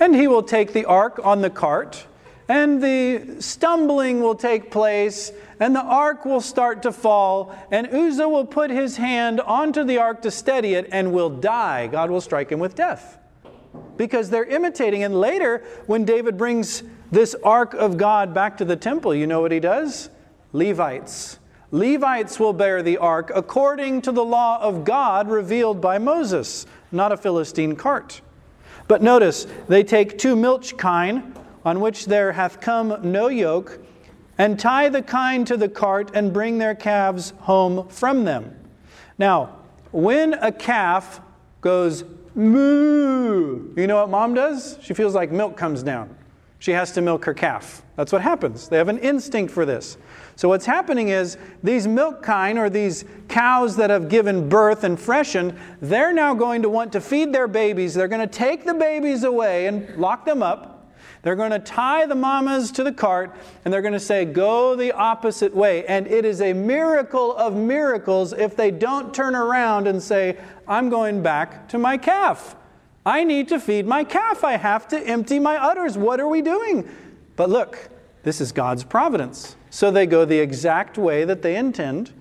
and 0.00 0.14
he 0.14 0.26
will 0.26 0.42
take 0.42 0.72
the 0.72 0.84
ark 0.84 1.20
on 1.22 1.40
the 1.40 1.50
cart, 1.50 2.06
and 2.48 2.82
the 2.82 3.40
stumbling 3.40 4.20
will 4.20 4.34
take 4.34 4.72
place, 4.72 5.30
and 5.60 5.76
the 5.76 5.82
ark 5.82 6.24
will 6.24 6.40
start 6.40 6.82
to 6.82 6.90
fall, 6.90 7.56
and 7.70 7.86
Uzzah 7.86 8.28
will 8.28 8.46
put 8.46 8.70
his 8.70 8.96
hand 8.96 9.40
onto 9.40 9.84
the 9.84 9.98
ark 9.98 10.22
to 10.22 10.30
steady 10.32 10.74
it 10.74 10.88
and 10.90 11.12
will 11.12 11.30
die. 11.30 11.86
God 11.86 12.10
will 12.10 12.20
strike 12.20 12.50
him 12.50 12.58
with 12.58 12.74
death. 12.74 13.18
Because 13.96 14.28
they're 14.28 14.44
imitating. 14.44 15.04
And 15.04 15.18
later, 15.20 15.64
when 15.86 16.04
David 16.04 16.36
brings 16.36 16.82
this 17.12 17.36
ark 17.44 17.74
of 17.74 17.96
God 17.96 18.34
back 18.34 18.56
to 18.56 18.64
the 18.64 18.76
temple, 18.76 19.14
you 19.14 19.26
know 19.26 19.40
what 19.40 19.52
he 19.52 19.60
does? 19.60 20.10
Levites. 20.52 21.38
Levites 21.70 22.38
will 22.38 22.52
bear 22.52 22.82
the 22.82 22.98
ark 22.98 23.32
according 23.34 24.02
to 24.02 24.12
the 24.12 24.24
law 24.24 24.60
of 24.60 24.84
God 24.84 25.28
revealed 25.28 25.80
by 25.80 25.98
Moses, 25.98 26.66
not 26.90 27.12
a 27.12 27.16
Philistine 27.16 27.76
cart. 27.76 28.20
But 28.88 29.02
notice, 29.02 29.46
they 29.68 29.82
take 29.82 30.18
two 30.18 30.36
milch 30.36 30.76
kine 30.76 31.34
on 31.64 31.80
which 31.80 32.06
there 32.06 32.32
hath 32.32 32.60
come 32.60 32.98
no 33.02 33.28
yoke, 33.28 33.78
and 34.36 34.58
tie 34.58 34.88
the 34.88 35.02
kine 35.02 35.44
to 35.44 35.56
the 35.56 35.68
cart, 35.68 36.10
and 36.14 36.32
bring 36.32 36.58
their 36.58 36.74
calves 36.74 37.32
home 37.40 37.88
from 37.88 38.24
them. 38.24 38.54
Now, 39.18 39.56
when 39.92 40.34
a 40.34 40.50
calf 40.50 41.20
goes 41.60 42.04
moo, 42.34 43.72
you 43.76 43.86
know 43.86 43.96
what 43.96 44.10
mom 44.10 44.34
does? 44.34 44.78
She 44.82 44.94
feels 44.94 45.14
like 45.14 45.30
milk 45.30 45.56
comes 45.56 45.82
down. 45.82 46.16
She 46.58 46.72
has 46.72 46.92
to 46.92 47.00
milk 47.00 47.24
her 47.24 47.34
calf. 47.34 47.82
That's 47.96 48.12
what 48.12 48.22
happens. 48.22 48.68
They 48.68 48.78
have 48.78 48.88
an 48.88 48.98
instinct 48.98 49.52
for 49.52 49.64
this. 49.64 49.96
So, 50.36 50.48
what's 50.48 50.66
happening 50.66 51.08
is 51.08 51.36
these 51.62 51.86
milk 51.86 52.22
kine, 52.22 52.58
or 52.58 52.70
these 52.70 53.04
cows 53.28 53.76
that 53.76 53.90
have 53.90 54.08
given 54.08 54.48
birth 54.48 54.84
and 54.84 54.98
freshened, 54.98 55.58
they're 55.80 56.12
now 56.12 56.34
going 56.34 56.62
to 56.62 56.68
want 56.68 56.92
to 56.92 57.00
feed 57.00 57.32
their 57.32 57.48
babies. 57.48 57.94
They're 57.94 58.08
going 58.08 58.26
to 58.26 58.32
take 58.32 58.64
the 58.64 58.74
babies 58.74 59.24
away 59.24 59.66
and 59.66 59.96
lock 59.96 60.24
them 60.24 60.42
up 60.42 60.72
they're 61.22 61.36
going 61.36 61.52
to 61.52 61.60
tie 61.60 62.04
the 62.06 62.16
mamas 62.16 62.72
to 62.72 62.84
the 62.84 62.92
cart 62.92 63.34
and 63.64 63.72
they're 63.72 63.82
going 63.82 63.92
to 63.92 64.00
say, 64.00 64.24
Go 64.24 64.74
the 64.74 64.92
opposite 64.92 65.54
way. 65.54 65.86
And 65.86 66.06
it 66.08 66.24
is 66.24 66.40
a 66.40 66.52
miracle 66.52 67.36
of 67.36 67.54
miracles 67.54 68.32
if 68.32 68.56
they 68.56 68.70
don't 68.70 69.14
turn 69.14 69.34
around 69.34 69.86
and 69.86 70.02
say, 70.02 70.36
I'm 70.66 70.90
going 70.90 71.22
back 71.22 71.68
to 71.68 71.78
my 71.78 71.96
calf. 71.96 72.56
I 73.06 73.24
need 73.24 73.48
to 73.48 73.58
feed 73.58 73.86
my 73.86 74.04
calf. 74.04 74.44
I 74.44 74.56
have 74.56 74.88
to 74.88 75.00
empty 75.00 75.38
my 75.38 75.56
udders. 75.56 75.96
What 75.96 76.20
are 76.20 76.28
we 76.28 76.42
doing? 76.42 76.88
But 77.36 77.50
look, 77.50 77.88
this 78.24 78.40
is 78.40 78.52
God's 78.52 78.84
providence. 78.84 79.56
So 79.72 79.90
they 79.90 80.04
go 80.04 80.26
the 80.26 80.38
exact 80.38 80.98
way 80.98 81.24
that 81.24 81.40
they 81.40 81.56
intend. 81.56 82.12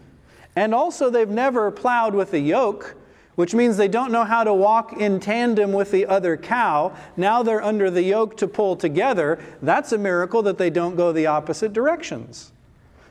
And 0.55 0.73
also, 0.73 1.09
they've 1.09 1.29
never 1.29 1.69
plowed 1.69 2.15
with 2.15 2.33
a 2.33 2.39
yoke 2.39 2.95
which 3.35 3.53
means 3.53 3.77
they 3.77 3.87
don't 3.87 4.11
know 4.11 4.25
how 4.25 4.43
to 4.43 4.53
walk 4.53 4.93
in 4.93 5.19
tandem 5.19 5.71
with 5.71 5.91
the 5.91 6.05
other 6.05 6.35
cow. 6.37 6.95
Now 7.15 7.43
they're 7.43 7.63
under 7.63 7.89
the 7.89 8.03
yoke 8.03 8.37
to 8.37 8.47
pull 8.47 8.75
together. 8.75 9.39
That's 9.61 9.93
a 9.93 9.97
miracle 9.97 10.41
that 10.43 10.57
they 10.57 10.69
don't 10.69 10.95
go 10.95 11.11
the 11.11 11.27
opposite 11.27 11.73
directions. 11.73 12.51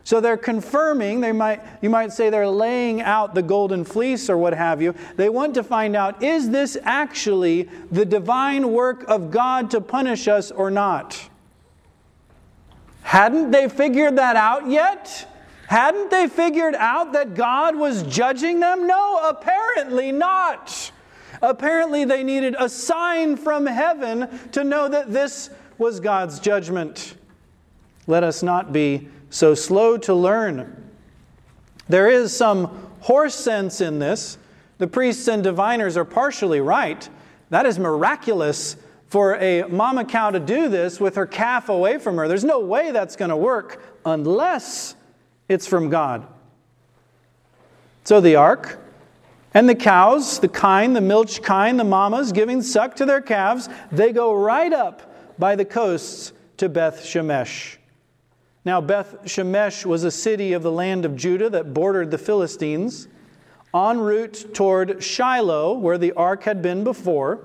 So 0.05 0.21
they're 0.21 0.37
confirming, 0.37 1.21
they 1.21 1.33
might, 1.33 1.63
you 1.83 1.91
might 1.91 2.13
say 2.13 2.31
they're 2.31 2.49
laying 2.49 3.01
out 3.01 3.35
the 3.35 3.43
golden 3.43 3.85
fleece 3.85 4.29
or 4.29 4.37
what 4.37 4.55
have 4.55 4.83
you. 4.83 4.95
They 5.17 5.29
want 5.29 5.55
to 5.55 5.63
find 5.63 5.95
out 5.95 6.23
is 6.23 6.51
this 6.51 6.77
actually 6.83 7.69
the 7.91 8.05
divine 8.05 8.73
work 8.73 9.05
of 9.09 9.31
God 9.31 9.71
to 9.71 9.81
punish 9.81 10.27
us 10.27 10.51
or 10.51 10.71
not? 10.71 11.30
Hadn't 13.03 13.51
they 13.51 13.69
figured 13.69 14.17
that 14.17 14.37
out 14.37 14.69
yet? 14.69 15.27
Hadn't 15.67 16.11
they 16.11 16.27
figured 16.27 16.75
out 16.75 17.13
that 17.13 17.35
God 17.35 17.77
was 17.77 18.03
judging 18.03 18.61
them? 18.61 18.87
No, 18.87 19.21
apparently 19.29 20.11
not. 20.11 20.91
Apparently, 21.43 22.05
they 22.05 22.23
needed 22.23 22.57
a 22.59 22.69
sign 22.69 23.37
from 23.37 23.67
heaven 23.67 24.29
to 24.53 24.65
know 24.65 24.89
that 24.89 25.13
this 25.13 25.51
was 25.79 26.01
God's 26.01 26.41
judgment. 26.41 27.15
Let 28.07 28.25
us 28.25 28.43
not 28.43 28.73
be 28.73 29.09
so 29.31 29.55
slow 29.55 29.97
to 29.99 30.13
learn. 30.13 30.91
There 31.89 32.09
is 32.09 32.37
some 32.37 32.91
horse 33.01 33.35
sense 33.35 33.81
in 33.81 33.99
this. 33.99 34.39
The 34.79 34.87
priests 34.87 35.29
and 35.29 35.43
diviners 35.43 35.97
are 35.97 36.05
partially 36.05 36.61
right. 36.61 37.09
That 37.51 37.67
is 37.67 37.79
miraculous 37.79 38.77
for 39.11 39.35
a 39.37 39.65
mama 39.65 40.05
cow 40.05 40.31
to 40.31 40.39
do 40.39 40.69
this 40.69 41.01
with 41.01 41.17
her 41.17 41.27
calf 41.27 41.69
away 41.69 41.99
from 41.99 42.17
her. 42.17 42.29
There's 42.29 42.45
no 42.45 42.61
way 42.61 42.93
that's 42.93 43.17
going 43.17 43.31
to 43.31 43.37
work 43.37 43.83
unless 44.07 44.95
it's 45.49 45.67
from 45.67 45.91
God. 45.91 46.27
So 48.05 48.21
the 48.21 48.37
ark 48.37 48.79
and 49.53 49.69
the 49.69 49.75
cows, 49.75 50.39
the 50.39 50.49
kine, 50.49 50.93
the 50.93 51.01
milch 51.01 51.43
kine, 51.43 51.77
the 51.77 51.85
mamas 51.85 52.31
giving 52.31 52.63
suck 52.63 52.95
to 52.97 53.05
their 53.05 53.21
calves, 53.21 53.69
they 53.91 54.13
go 54.13 54.33
right 54.33 54.73
up 54.73 55.13
by 55.41 55.57
the 55.57 55.65
coasts 55.65 56.33
to 56.59 56.69
Beth 56.69 57.03
Shemesh. 57.03 57.79
Now, 58.65 58.81
Beth 58.81 59.25
Shemesh 59.25 59.85
was 59.85 60.05
a 60.05 60.11
city 60.11 60.53
of 60.53 60.63
the 60.63 60.71
land 60.71 61.05
of 61.05 61.17
Judah 61.17 61.51
that 61.51 61.75
bordered 61.75 62.13
the 62.13 62.19
Philistines, 62.19 63.09
en 63.75 63.99
route 63.99 64.55
toward 64.55 65.03
Shiloh, 65.03 65.79
where 65.79 65.99
the 65.99 66.13
ark 66.13 66.45
had 66.45 66.63
been 66.63 66.85
before. 66.85 67.41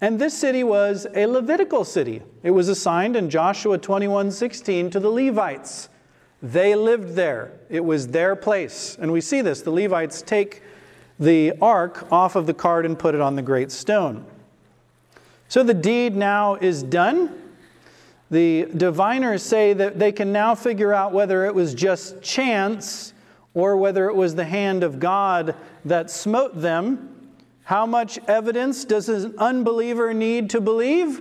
And 0.00 0.20
this 0.20 0.36
city 0.36 0.62
was 0.62 1.06
a 1.14 1.26
Levitical 1.26 1.84
city. 1.84 2.22
It 2.42 2.52
was 2.52 2.68
assigned 2.68 3.16
in 3.16 3.30
Joshua 3.30 3.78
21 3.78 4.30
16 4.30 4.90
to 4.90 5.00
the 5.00 5.10
Levites. 5.10 5.88
They 6.40 6.76
lived 6.76 7.14
there, 7.14 7.52
it 7.68 7.84
was 7.84 8.08
their 8.08 8.36
place. 8.36 8.96
And 9.00 9.10
we 9.10 9.20
see 9.20 9.40
this. 9.40 9.62
The 9.62 9.72
Levites 9.72 10.22
take 10.22 10.62
the 11.18 11.52
ark 11.60 12.06
off 12.12 12.36
of 12.36 12.46
the 12.46 12.54
cart 12.54 12.86
and 12.86 12.96
put 12.96 13.16
it 13.16 13.20
on 13.20 13.34
the 13.34 13.42
great 13.42 13.72
stone. 13.72 14.24
So 15.48 15.64
the 15.64 15.74
deed 15.74 16.14
now 16.14 16.54
is 16.54 16.84
done. 16.84 17.42
The 18.30 18.68
diviners 18.76 19.42
say 19.42 19.72
that 19.72 19.98
they 19.98 20.12
can 20.12 20.32
now 20.32 20.54
figure 20.54 20.92
out 20.92 21.12
whether 21.12 21.46
it 21.46 21.54
was 21.54 21.74
just 21.74 22.22
chance 22.22 23.14
or 23.54 23.76
whether 23.76 24.08
it 24.08 24.14
was 24.14 24.34
the 24.34 24.44
hand 24.44 24.84
of 24.84 25.00
God 25.00 25.56
that 25.84 26.10
smote 26.10 26.60
them. 26.60 27.17
How 27.68 27.84
much 27.84 28.18
evidence 28.26 28.86
does 28.86 29.10
an 29.10 29.34
unbeliever 29.36 30.14
need 30.14 30.48
to 30.50 30.60
believe? 30.62 31.20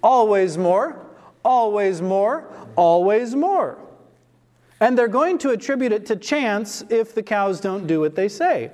Always 0.00 0.56
more, 0.56 1.04
always 1.44 2.00
more, 2.00 2.44
always 2.76 3.34
more. 3.34 3.76
And 4.78 4.96
they're 4.96 5.08
going 5.08 5.38
to 5.38 5.50
attribute 5.50 5.90
it 5.90 6.06
to 6.06 6.14
chance 6.14 6.84
if 6.88 7.16
the 7.16 7.22
cows 7.24 7.60
don't 7.60 7.88
do 7.88 7.98
what 7.98 8.14
they 8.14 8.28
say. 8.28 8.70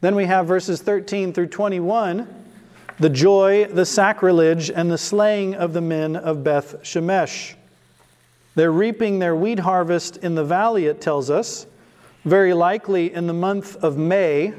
Then 0.00 0.16
we 0.16 0.24
have 0.24 0.48
verses 0.48 0.82
13 0.82 1.32
through 1.32 1.46
21 1.46 2.26
the 2.98 3.08
joy, 3.08 3.66
the 3.66 3.86
sacrilege, 3.86 4.68
and 4.68 4.90
the 4.90 4.98
slaying 4.98 5.54
of 5.54 5.72
the 5.72 5.80
men 5.80 6.16
of 6.16 6.42
Beth 6.42 6.82
Shemesh. 6.82 7.54
They're 8.56 8.72
reaping 8.72 9.20
their 9.20 9.36
wheat 9.36 9.60
harvest 9.60 10.16
in 10.16 10.34
the 10.34 10.44
valley, 10.44 10.86
it 10.86 11.00
tells 11.00 11.30
us, 11.30 11.68
very 12.24 12.52
likely 12.52 13.14
in 13.14 13.28
the 13.28 13.32
month 13.32 13.76
of 13.76 13.96
May, 13.96 14.54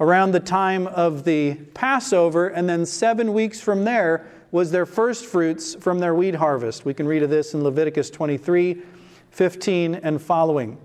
around 0.00 0.32
the 0.32 0.40
time 0.40 0.86
of 0.86 1.24
the 1.24 1.54
Passover, 1.74 2.48
and 2.48 2.68
then 2.68 2.84
seven 2.84 3.32
weeks 3.32 3.60
from 3.60 3.84
there 3.84 4.26
was 4.50 4.70
their 4.70 4.86
first 4.86 5.26
fruits 5.26 5.74
from 5.74 5.98
their 5.98 6.14
wheat 6.14 6.36
harvest. 6.36 6.84
We 6.84 6.94
can 6.94 7.06
read 7.06 7.22
of 7.22 7.30
this 7.30 7.54
in 7.54 7.64
Leviticus 7.64 8.10
23 8.10 8.82
15 9.30 9.96
and 9.96 10.22
following. 10.22 10.78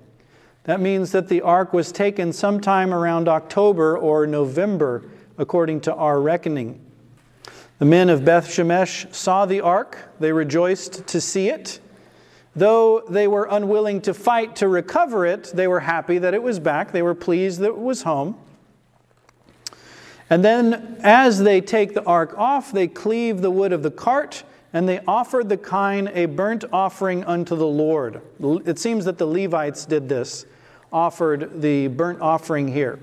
That 0.64 0.82
means 0.82 1.12
that 1.12 1.28
the 1.28 1.42
ark 1.42 1.72
was 1.72 1.92
taken 1.92 2.34
sometime 2.34 2.94
around 2.94 3.28
October 3.28 3.96
or 3.98 4.26
November, 4.26 5.04
according 5.38 5.82
to 5.82 5.94
our 5.94 6.20
reckoning. 6.20 6.84
The 7.78 7.86
men 7.86 8.10
of 8.10 8.26
Beth 8.26 8.48
Shemesh 8.48 9.14
saw 9.14 9.46
the 9.46 9.62
ark, 9.62 9.98
they 10.20 10.34
rejoiced 10.34 11.06
to 11.08 11.22
see 11.22 11.50
it. 11.50 11.80
Though 12.56 13.04
they 13.08 13.28
were 13.28 13.48
unwilling 13.50 14.02
to 14.02 14.14
fight 14.14 14.56
to 14.58 14.68
recover 14.68 15.26
it, 15.26 15.52
they 15.54 15.68
were 15.68 15.80
happy 15.80 16.18
that 16.18 16.34
it 16.34 16.42
was 16.42 16.60
back. 16.60 16.92
They 16.92 17.04
were 17.04 17.16
pleased 17.16 17.60
that 17.60 17.68
it 17.68 17.78
was 17.78 18.02
home. 18.02 18.36
And 20.30 20.44
then, 20.46 20.98
as 21.02 21.40
they 21.40 21.60
take 21.62 21.94
the 21.94 22.04
ark 22.04 22.38
off, 22.38 22.72
they 22.72 22.88
cleave 22.88 23.42
the 23.42 23.52
wood 23.52 23.74
of 23.74 23.84
the 23.84 23.92
cart 23.92 24.44
and 24.72 24.88
they 24.88 25.00
offered 25.08 25.50
the 25.50 25.58
kine 25.58 26.10
a 26.14 26.28
burnt 26.28 26.64
offering 26.72 27.24
unto 27.24 27.56
the 27.56 27.68
Lord. 27.68 28.22
It 28.66 28.78
seems 28.78 29.06
that 29.06 29.18
the 29.18 29.26
Levites 29.26 29.86
did 29.86 30.08
this, 30.08 30.46
offered 30.94 31.62
the 31.62 31.88
burnt 31.88 32.22
offering 32.22 32.68
here. 32.68 33.00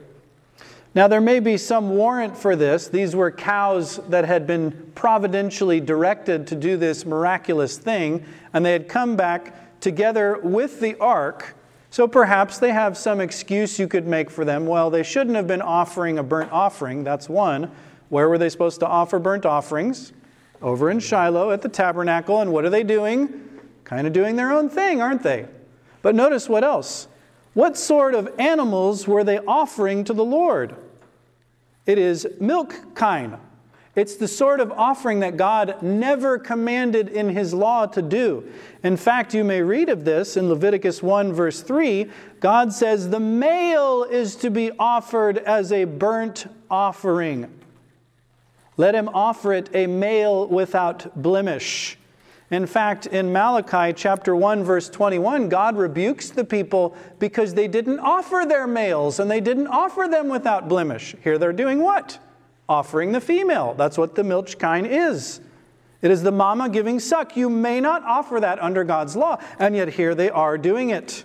Now, 0.94 1.08
there 1.08 1.20
may 1.20 1.40
be 1.40 1.58
some 1.58 1.90
warrant 1.90 2.36
for 2.38 2.56
this. 2.56 2.88
These 2.88 3.14
were 3.14 3.30
cows 3.30 4.00
that 4.08 4.24
had 4.24 4.46
been 4.46 4.92
providentially 4.94 5.80
directed 5.80 6.46
to 6.46 6.54
do 6.54 6.76
this 6.78 7.04
miraculous 7.04 7.76
thing, 7.76 8.24
and 8.54 8.64
they 8.64 8.72
had 8.72 8.88
come 8.88 9.14
back 9.14 9.80
together 9.80 10.38
with 10.42 10.80
the 10.80 10.96
ark. 10.98 11.54
So 11.96 12.06
perhaps 12.06 12.59
they 12.59 12.72
have 12.72 12.94
some 12.98 13.22
excuse 13.22 13.78
you 13.78 13.88
could 13.88 14.06
make 14.06 14.28
for 14.28 14.44
them. 14.44 14.66
Well, 14.66 14.90
they 14.90 15.02
shouldn't 15.02 15.35
have 15.35 15.46
been 15.46 15.62
offering 15.62 16.18
a 16.18 16.22
burnt 16.22 16.52
offering. 16.52 17.04
That's 17.04 17.26
one. 17.26 17.70
Where 18.11 18.28
were 18.28 18.37
they 18.37 18.50
supposed 18.50 18.80
to 18.80 18.87
offer 18.87 19.18
burnt 19.18 19.46
offerings? 19.46 20.12
over 20.61 20.90
in 20.90 20.98
Shiloh 20.98 21.52
at 21.52 21.62
the 21.62 21.70
tabernacle. 21.70 22.42
And 22.42 22.52
what 22.52 22.66
are 22.66 22.70
they 22.70 22.82
doing? 22.82 23.48
Kind 23.85 24.06
of 24.06 24.12
doing 24.12 24.37
their 24.37 24.52
own 24.52 24.68
thing, 24.68 25.00
aren't 25.00 25.22
they? 25.22 25.46
But 26.02 26.14
notice 26.14 26.50
what 26.50 26.64
else. 26.64 27.09
What 27.54 27.78
sort 27.78 28.14
of 28.14 28.28
animals 28.38 29.09
were 29.09 29.24
they 29.24 29.38
offering 29.38 30.04
to 30.04 30.12
the 30.12 30.22
Lord? 30.22 30.76
It 31.87 31.96
is 31.96 32.28
milk 32.38 32.94
kine. 32.94 33.38
It's 33.96 34.16
the 34.16 34.28
sort 34.28 34.61
of 34.61 34.70
offering 34.72 35.20
that 35.20 35.38
God 35.38 35.82
never 35.82 36.38
commanded 36.38 37.09
in 37.09 37.30
His 37.30 37.54
law 37.54 37.87
to 37.87 38.02
do. 38.02 38.46
In 38.82 38.98
fact, 38.98 39.32
you 39.32 39.42
may 39.42 39.62
read 39.62 39.88
of 39.88 40.04
this 40.04 40.37
in 40.37 40.50
Leviticus 40.50 41.02
1, 41.02 41.32
verse 41.32 41.62
3. 41.62 42.11
God 42.38 42.74
says, 42.74 43.09
The 43.09 43.18
male 43.18 44.04
is 44.04 44.37
to 44.37 44.50
be 44.50 44.70
offered 44.78 45.38
as 45.38 45.72
a 45.72 45.85
burnt 45.85 46.46
offering. 46.70 47.50
Let 48.76 48.94
him 48.94 49.09
offer 49.09 49.54
it 49.54 49.70
a 49.74 49.87
male 49.87 50.46
without 50.46 51.22
blemish. 51.22 51.96
In 52.50 52.66
fact, 52.66 53.06
in 53.06 53.32
Malachi 53.32 53.92
chapter 53.94 54.37
1 54.37 54.62
verse 54.62 54.88
21, 54.88 55.48
God 55.48 55.76
rebukes 55.76 56.30
the 56.30 56.44
people 56.44 56.94
because 57.18 57.54
they 57.54 57.66
didn't 57.66 57.98
offer 57.98 58.44
their 58.46 58.66
males 58.66 59.18
and 59.18 59.30
they 59.30 59.40
didn't 59.40 59.66
offer 59.66 60.06
them 60.09 60.28
without 60.28 60.68
blemish. 60.68 61.16
Here 61.24 61.38
they're 61.38 61.52
doing 61.52 61.80
what? 61.80 62.18
Offering 62.68 63.12
the 63.12 63.20
female. 63.20 63.74
That's 63.74 63.96
what 63.96 64.14
the 64.14 64.24
milch 64.24 64.59
kine 64.59 64.87
is. 64.87 65.40
It 66.02 66.11
is 66.11 66.22
the 66.22 66.33
mama 66.33 66.68
giving 66.68 67.00
suck. 67.00 67.37
You 67.37 67.48
may 67.48 67.81
not 67.81 68.02
offer 68.05 68.40
that 68.40 68.62
under 68.62 68.85
God's 68.85 69.16
law, 69.16 69.40
and 69.59 69.74
yet 69.74 69.88
here 69.88 70.14
they 70.14 70.31
are 70.31 70.59
doing 70.59 70.90
it. 70.90 71.24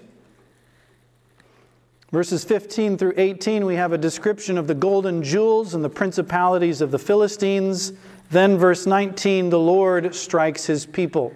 Verses 2.11 2.43
15 2.43 2.97
through 2.97 3.13
18, 3.15 3.65
we 3.65 3.75
have 3.75 3.93
a 3.93 3.97
description 3.97 4.57
of 4.57 4.67
the 4.67 4.75
golden 4.75 5.23
jewels 5.23 5.73
and 5.73 5.83
the 5.83 5.89
principalities 5.89 6.81
of 6.81 6.91
the 6.91 6.99
Philistines. 6.99 7.93
Then, 8.31 8.57
verse 8.57 8.85
19, 8.85 9.49
the 9.49 9.59
Lord 9.59 10.13
strikes 10.13 10.65
his 10.65 10.85
people. 10.85 11.33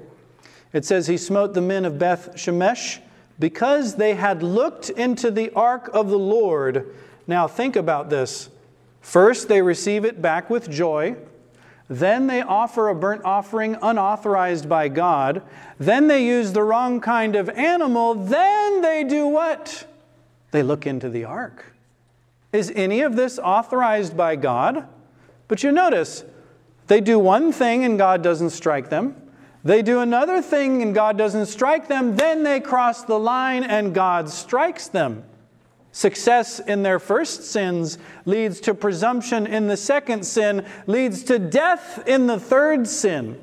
It 0.74 0.84
says, 0.84 1.08
He 1.08 1.18
smote 1.18 1.54
the 1.54 1.62
men 1.62 1.86
of 1.86 1.98
Beth 1.98 2.36
Shemesh 2.36 3.00
because 3.39 3.96
they 3.96 4.15
had 4.15 4.44
looked 4.44 4.89
into 4.89 5.32
the 5.32 5.50
ark 5.52 5.89
of 5.94 6.10
the 6.10 6.20
Lord. 6.20 6.94
Now, 7.26 7.48
think 7.48 7.78
about 7.78 8.10
this. 8.10 8.50
First, 9.06 9.50
they 9.50 9.62
receive 9.62 10.04
it 10.04 10.20
back 10.20 10.50
with 10.50 10.68
joy. 10.68 11.15
Then 11.88 12.26
they 12.26 12.41
offer 12.41 12.89
a 12.89 12.96
burnt 12.96 13.22
offering 13.24 13.78
unauthorized 13.80 14.68
by 14.68 14.88
God. 14.88 15.44
Then 15.78 16.08
they 16.08 16.26
use 16.26 16.54
the 16.54 16.63
wrong 16.63 17.00
kind 17.00 17.36
of 17.36 17.48
animal. 17.50 18.15
Then 18.15 18.82
they 18.82 19.04
do 19.04 19.28
what? 19.28 19.86
They 20.50 20.63
look 20.63 20.88
into 20.88 21.08
the 21.08 21.24
ark. 21.24 21.76
Is 22.52 22.74
any 22.76 23.02
of 23.02 23.15
this 23.15 23.38
authorized 23.38 24.18
by 24.18 24.38
God? 24.38 24.88
But 25.48 25.62
you 25.62 25.72
notice, 25.72 26.26
they 26.88 27.00
do 27.00 27.20
one 27.20 27.52
thing 27.54 27.86
and 27.86 28.00
God 28.00 28.24
doesn't 28.24 28.50
strike 28.50 28.89
them. 28.89 29.15
They 29.63 29.84
do 29.84 30.00
another 30.00 30.41
thing 30.41 30.82
and 30.82 30.96
God 30.96 31.15
doesn't 31.15 31.46
strike 31.46 31.88
them. 31.88 32.15
Then 32.15 32.41
they 32.41 32.60
cross 32.60 33.04
the 33.04 33.20
line 33.20 33.63
and 33.63 33.94
God 33.94 34.32
strikes 34.32 34.88
them. 34.88 35.24
Success 35.95 36.60
in 36.60 36.84
their 36.84 36.99
first 36.99 37.45
sins 37.45 37.97
leads 38.25 38.60
to 38.60 38.73
presumption 38.73 39.47
in 39.47 39.69
the 39.69 39.77
second 39.77 40.25
sin, 40.25 40.65
leads 40.88 41.23
to 41.23 41.39
death 41.39 42.05
in 42.05 42.27
the 42.27 42.38
third 42.38 42.86
sin. 42.86 43.39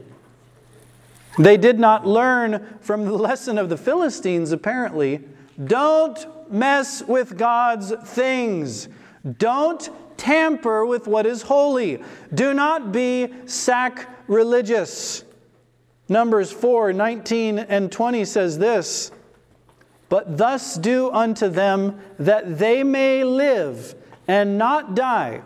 They 1.38 1.56
did 1.56 1.78
not 1.78 2.06
learn 2.06 2.76
from 2.82 3.06
the 3.06 3.14
lesson 3.14 3.56
of 3.56 3.70
the 3.70 3.78
Philistines, 3.78 4.52
apparently. 4.52 5.22
Don't 5.64 6.52
mess 6.52 7.02
with 7.02 7.38
God's 7.38 7.94
things. 8.04 8.90
Don't 9.38 9.88
tamper 10.18 10.84
with 10.84 11.06
what 11.06 11.24
is 11.24 11.40
holy. 11.40 12.02
Do 12.34 12.52
not 12.52 12.92
be 12.92 13.32
sacrilegious. 13.46 15.24
Numbers 16.06 16.52
4 16.52 16.92
19 16.92 17.60
and 17.60 17.90
20 17.90 18.26
says 18.26 18.58
this 18.58 19.10
But 20.12 20.37
thus 20.37 20.75
do 20.75 21.11
unto 21.11 21.48
them 21.48 21.98
that 22.18 22.59
they 22.59 22.85
may 22.85 23.25
live 23.25 23.94
and 24.29 24.59
not 24.59 24.94
die. 24.94 25.40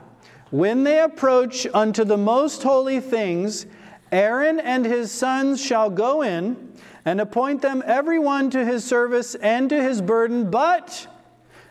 When 0.51 0.83
they 0.83 0.99
approach 0.99 1.69
unto 1.73 2.03
the 2.03 2.17
most 2.17 2.65
holy 2.65 2.99
things, 2.99 3.67
Aaron 4.11 4.59
and 4.59 4.85
his 4.85 5.13
sons 5.13 5.65
shall 5.65 5.89
go 5.89 6.23
in 6.23 6.73
and 7.05 7.21
appoint 7.21 7.63
them 7.63 7.81
every 7.87 8.19
one 8.19 8.51
to 8.51 8.65
his 8.65 8.83
service 8.83 9.37
and 9.37 9.71
to 9.71 9.81
his 9.81 10.03
burden, 10.03 10.51
but 10.51 11.07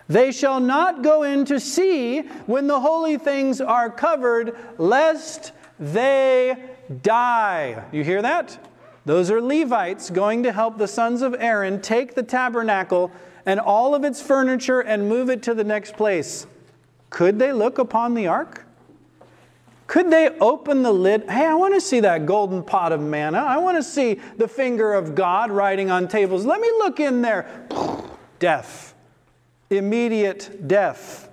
they 0.08 0.32
shall 0.32 0.62
not 0.62 1.04
go 1.04 1.24
in 1.24 1.44
to 1.48 1.60
see 1.60 2.22
when 2.46 2.68
the 2.68 2.80
holy 2.80 3.18
things 3.18 3.60
are 3.60 3.90
covered, 3.90 4.56
lest 4.78 5.52
they 5.82 6.56
die. 7.02 7.84
You 7.92 8.06
hear 8.06 8.22
that? 8.22 8.58
Those 9.06 9.30
are 9.30 9.40
Levites 9.40 10.10
going 10.10 10.44
to 10.44 10.52
help 10.52 10.78
the 10.78 10.88
sons 10.88 11.22
of 11.22 11.36
Aaron 11.40 11.80
take 11.82 12.16
the 12.16 12.24
tabernacle 12.24 13.12
and 13.46 13.60
all 13.60 13.94
of 13.94 14.04
its 14.04 14.22
furniture 14.22 14.82
and 14.82 15.08
move 15.08 15.30
it 15.30 15.44
to 15.44 15.54
the 15.54 15.64
next 15.64 15.96
place. 15.96 16.48
Could 17.12 17.38
they 17.38 17.54
look 17.54 17.78
upon 17.78 18.16
the 18.16 18.28
ark? 18.28 18.66
Could 19.88 20.10
they 20.10 20.30
open 20.40 20.82
the 20.82 20.92
lid? 20.92 21.30
Hey, 21.30 21.46
I 21.46 21.54
want 21.54 21.76
to 21.76 21.82
see 21.82 22.00
that 22.00 22.26
golden 22.26 22.64
pot 22.64 22.92
of 22.92 23.00
manna. 23.00 23.38
I 23.38 23.58
want 23.58 23.78
to 23.78 23.84
see 23.84 24.20
the 24.38 24.48
finger 24.48 24.94
of 24.96 25.14
God 25.14 25.52
writing 25.52 25.92
on 25.92 26.08
tables. 26.08 26.44
Let 26.44 26.60
me 26.60 26.70
look 26.80 27.00
in 27.00 27.22
there. 27.22 27.68
Death. 28.40 28.96
Immediate 29.70 30.68
death. 30.68 31.30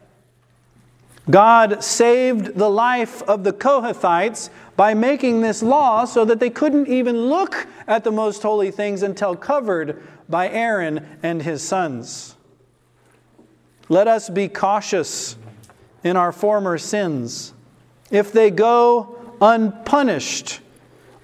God 1.30 1.84
saved 1.84 2.56
the 2.56 2.68
life 2.68 3.22
of 3.22 3.44
the 3.44 3.52
Kohathites 3.52 4.50
by 4.76 4.94
making 4.94 5.40
this 5.40 5.62
law 5.62 6.04
so 6.04 6.24
that 6.24 6.40
they 6.40 6.50
couldn't 6.50 6.88
even 6.88 7.26
look 7.26 7.66
at 7.86 8.04
the 8.04 8.12
most 8.12 8.42
holy 8.42 8.70
things 8.70 9.02
until 9.02 9.36
covered 9.36 10.02
by 10.28 10.48
Aaron 10.48 11.06
and 11.22 11.42
his 11.42 11.62
sons. 11.62 12.36
Let 13.88 14.08
us 14.08 14.30
be 14.30 14.48
cautious 14.48 15.36
in 16.02 16.16
our 16.16 16.32
former 16.32 16.78
sins 16.78 17.52
if 18.10 18.32
they 18.32 18.50
go 18.50 19.34
unpunished. 19.40 20.60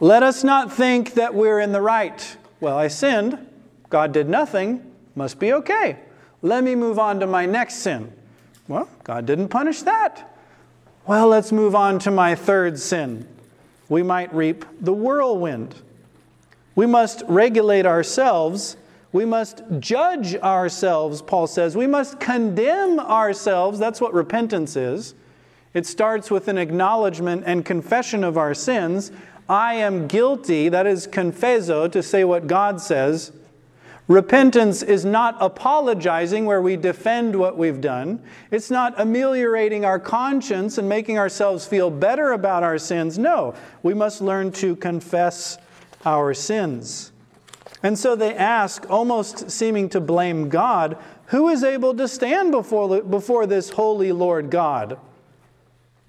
Let 0.00 0.22
us 0.22 0.44
not 0.44 0.72
think 0.72 1.14
that 1.14 1.34
we're 1.34 1.60
in 1.60 1.72
the 1.72 1.80
right. 1.80 2.36
Well, 2.60 2.76
I 2.76 2.88
sinned. 2.88 3.46
God 3.88 4.12
did 4.12 4.28
nothing. 4.28 4.84
Must 5.14 5.38
be 5.38 5.52
okay. 5.54 5.98
Let 6.42 6.62
me 6.62 6.74
move 6.74 6.98
on 6.98 7.20
to 7.20 7.26
my 7.26 7.46
next 7.46 7.76
sin. 7.76 8.12
Well, 8.68 8.88
God 9.02 9.26
didn't 9.26 9.48
punish 9.48 9.82
that. 9.82 10.36
Well, 11.06 11.28
let's 11.28 11.52
move 11.52 11.74
on 11.74 11.98
to 12.00 12.10
my 12.10 12.34
third 12.34 12.78
sin. 12.78 13.26
We 13.88 14.02
might 14.02 14.32
reap 14.34 14.64
the 14.80 14.92
whirlwind. 14.92 15.74
We 16.74 16.86
must 16.86 17.22
regulate 17.26 17.86
ourselves. 17.86 18.76
We 19.12 19.24
must 19.24 19.62
judge 19.80 20.36
ourselves, 20.36 21.22
Paul 21.22 21.46
says. 21.46 21.76
We 21.76 21.86
must 21.86 22.20
condemn 22.20 23.00
ourselves. 23.00 23.78
That's 23.78 24.00
what 24.00 24.12
repentance 24.12 24.76
is. 24.76 25.14
It 25.74 25.86
starts 25.86 26.30
with 26.30 26.48
an 26.48 26.58
acknowledgement 26.58 27.44
and 27.46 27.64
confession 27.64 28.24
of 28.24 28.36
our 28.36 28.54
sins. 28.54 29.10
I 29.48 29.74
am 29.74 30.06
guilty, 30.06 30.68
that 30.68 30.86
is 30.86 31.06
confesso, 31.06 31.88
to 31.88 32.02
say 32.02 32.24
what 32.24 32.46
God 32.46 32.80
says. 32.80 33.32
Repentance 34.08 34.82
is 34.82 35.04
not 35.04 35.36
apologizing 35.38 36.46
where 36.46 36.62
we 36.62 36.76
defend 36.76 37.36
what 37.36 37.58
we've 37.58 37.82
done. 37.82 38.22
It's 38.50 38.70
not 38.70 38.98
ameliorating 38.98 39.84
our 39.84 40.00
conscience 40.00 40.78
and 40.78 40.88
making 40.88 41.18
ourselves 41.18 41.66
feel 41.66 41.90
better 41.90 42.32
about 42.32 42.62
our 42.62 42.78
sins. 42.78 43.18
No, 43.18 43.54
we 43.82 43.92
must 43.92 44.22
learn 44.22 44.50
to 44.52 44.76
confess 44.76 45.58
our 46.06 46.32
sins. 46.32 47.12
And 47.82 47.98
so 47.98 48.16
they 48.16 48.34
ask, 48.34 48.88
almost 48.88 49.50
seeming 49.50 49.90
to 49.90 50.00
blame 50.00 50.48
God, 50.48 50.96
who 51.26 51.48
is 51.50 51.62
able 51.62 51.94
to 51.94 52.08
stand 52.08 52.50
before, 52.50 53.02
before 53.02 53.46
this 53.46 53.68
holy 53.68 54.12
Lord 54.12 54.48
God? 54.48 54.98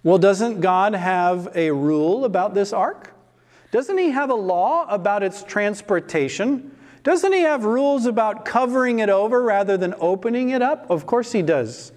Well, 0.03 0.17
doesn't 0.17 0.61
God 0.61 0.95
have 0.95 1.49
a 1.53 1.71
rule 1.71 2.23
about 2.23 2.53
this 2.53 2.71
ark? 2.71 3.13
Doesn't 3.71 3.97
He 3.97 4.11
have 4.11 4.29
a 4.29 4.35
law 4.35 4.85
about 4.87 5.21
its 5.21 5.43
transportation? 5.43 6.71
Doesn't 7.03 7.33
He 7.33 7.41
have 7.41 7.63
rules 7.63 8.05
about 8.05 8.45
covering 8.45 8.99
it 8.99 9.09
over 9.09 9.41
rather 9.41 9.77
than 9.77 9.93
opening 9.99 10.49
it 10.49 10.61
up? 10.61 10.89
Of 10.89 11.05
course 11.05 11.31
He 11.31 11.41
does. 11.41 11.91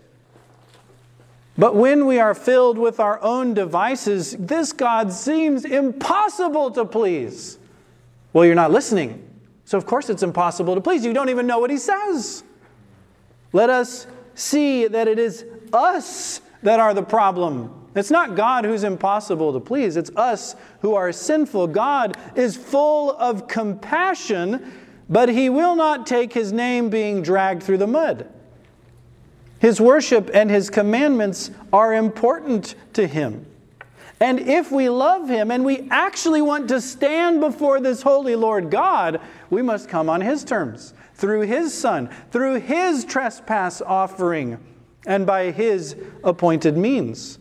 But 1.59 1.75
when 1.75 2.07
we 2.07 2.19
are 2.19 2.35
filled 2.35 2.79
with 2.79 2.99
our 2.99 3.23
own 3.23 3.55
devices, 3.55 4.37
this 4.38 4.73
God 4.73 5.12
seems 5.12 5.65
impossible 5.65 6.71
to 6.73 6.85
please. 6.85 7.59
Well, 8.33 8.47
you're 8.47 8.55
not 8.55 8.71
listening. 8.71 9.29
So, 9.65 9.77
of 9.77 9.85
course, 9.85 10.09
it's 10.09 10.23
impossible 10.23 10.75
to 10.75 10.81
please. 10.81 11.05
You 11.05 11.12
don't 11.12 11.29
even 11.29 11.47
know 11.47 11.59
what 11.59 11.71
He 11.71 11.79
says. 11.79 12.43
Let 13.53 13.71
us 13.71 14.07
see 14.35 14.87
that 14.87 15.09
it 15.09 15.19
is 15.19 15.45
us 15.73 16.41
that 16.62 16.81
are 16.81 16.95
the 16.95 17.03
problem 17.03 17.83
it's 17.95 18.11
not 18.11 18.37
God 18.37 18.65
who's 18.65 18.85
impossible 18.85 19.53
to 19.53 19.61
please, 19.61 19.97
it's 19.97 20.11
us 20.17 20.57
who 20.81 20.95
are 20.95 21.12
sinful. 21.12 21.69
God 21.69 22.17
is 22.35 22.57
full 22.57 23.12
of 23.12 23.49
compassion, 23.49 24.73
but 25.09 25.29
He 25.29 25.49
will 25.49 25.75
not 25.77 26.07
take 26.07 26.33
His 26.33 26.53
name 26.53 26.91
being 26.91 27.23
dragged 27.23 27.62
through 27.62 27.79
the 27.79 27.87
mud. 27.87 28.29
His 29.59 29.81
worship 29.81 30.31
and 30.35 30.51
His 30.51 30.71
commandments 30.71 31.51
are 31.73 31.95
important 31.95 32.75
to 32.95 33.07
Him. 33.07 33.47
And 34.21 34.41
if 34.41 34.71
we 34.71 34.88
love 34.88 35.29
Him 35.29 35.51
and 35.51 35.65
we 35.65 35.88
actually 35.91 36.43
want 36.43 36.69
to 36.69 36.81
stand 36.81 37.41
before 37.41 37.81
this 37.81 38.03
holy 38.03 38.37
Lord 38.37 38.71
God, 38.71 39.21
we 39.51 39.62
must 39.62 39.88
come 39.88 40.09
on 40.09 40.21
His 40.21 40.45
terms, 40.45 40.95
through 41.15 41.43
His 41.43 41.73
Son, 41.75 42.09
through 42.31 42.61
His 42.61 43.05
trespass 43.05 43.81
offering, 43.81 44.59
and 45.07 45.27
by 45.27 45.51
His 45.51 45.97
appointed 46.23 46.77
means. 46.77 47.38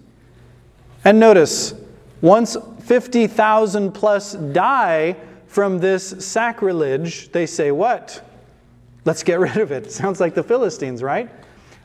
And 1.03 1.19
notice, 1.19 1.73
Once 2.21 2.55
50,000 2.83 3.91
plus 3.91 4.33
die 4.33 5.15
from 5.51 5.79
this 5.79 6.25
sacrilege, 6.25 7.29
they 7.33 7.45
say, 7.45 7.71
What? 7.71 8.25
Let's 9.03 9.21
get 9.21 9.39
rid 9.39 9.57
of 9.57 9.71
it. 9.71 9.91
Sounds 9.91 10.21
like 10.21 10.33
the 10.33 10.43
Philistines, 10.43 11.03
right? 11.03 11.29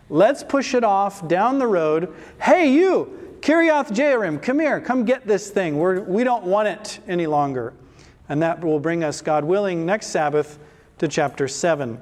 Let's 0.09 0.45
push 0.45 0.73
it 0.73 0.85
off 0.85 1.27
down 1.27 1.59
the 1.59 1.67
road. 1.67 2.15
Hey, 2.41 2.73
you, 2.73 3.37
Kiriath 3.41 3.89
Jearim, 3.89 4.41
come 4.41 4.61
here, 4.61 4.81
come 4.81 5.05
get 5.05 5.27
this 5.27 5.51
thing. 5.51 5.79
We're, 5.79 6.01
we 6.01 6.23
don't 6.23 6.45
want 6.45 6.69
it 6.69 7.01
any 7.09 7.27
longer. 7.27 7.75
And 8.29 8.41
that 8.41 8.63
will 8.63 8.79
bring 8.79 9.03
us, 9.03 9.21
God 9.21 9.43
willing, 9.43 9.85
next 9.85 10.09
Sabbath 10.09 10.61
to 10.99 11.09
chapter 11.09 11.49
7. 11.49 12.01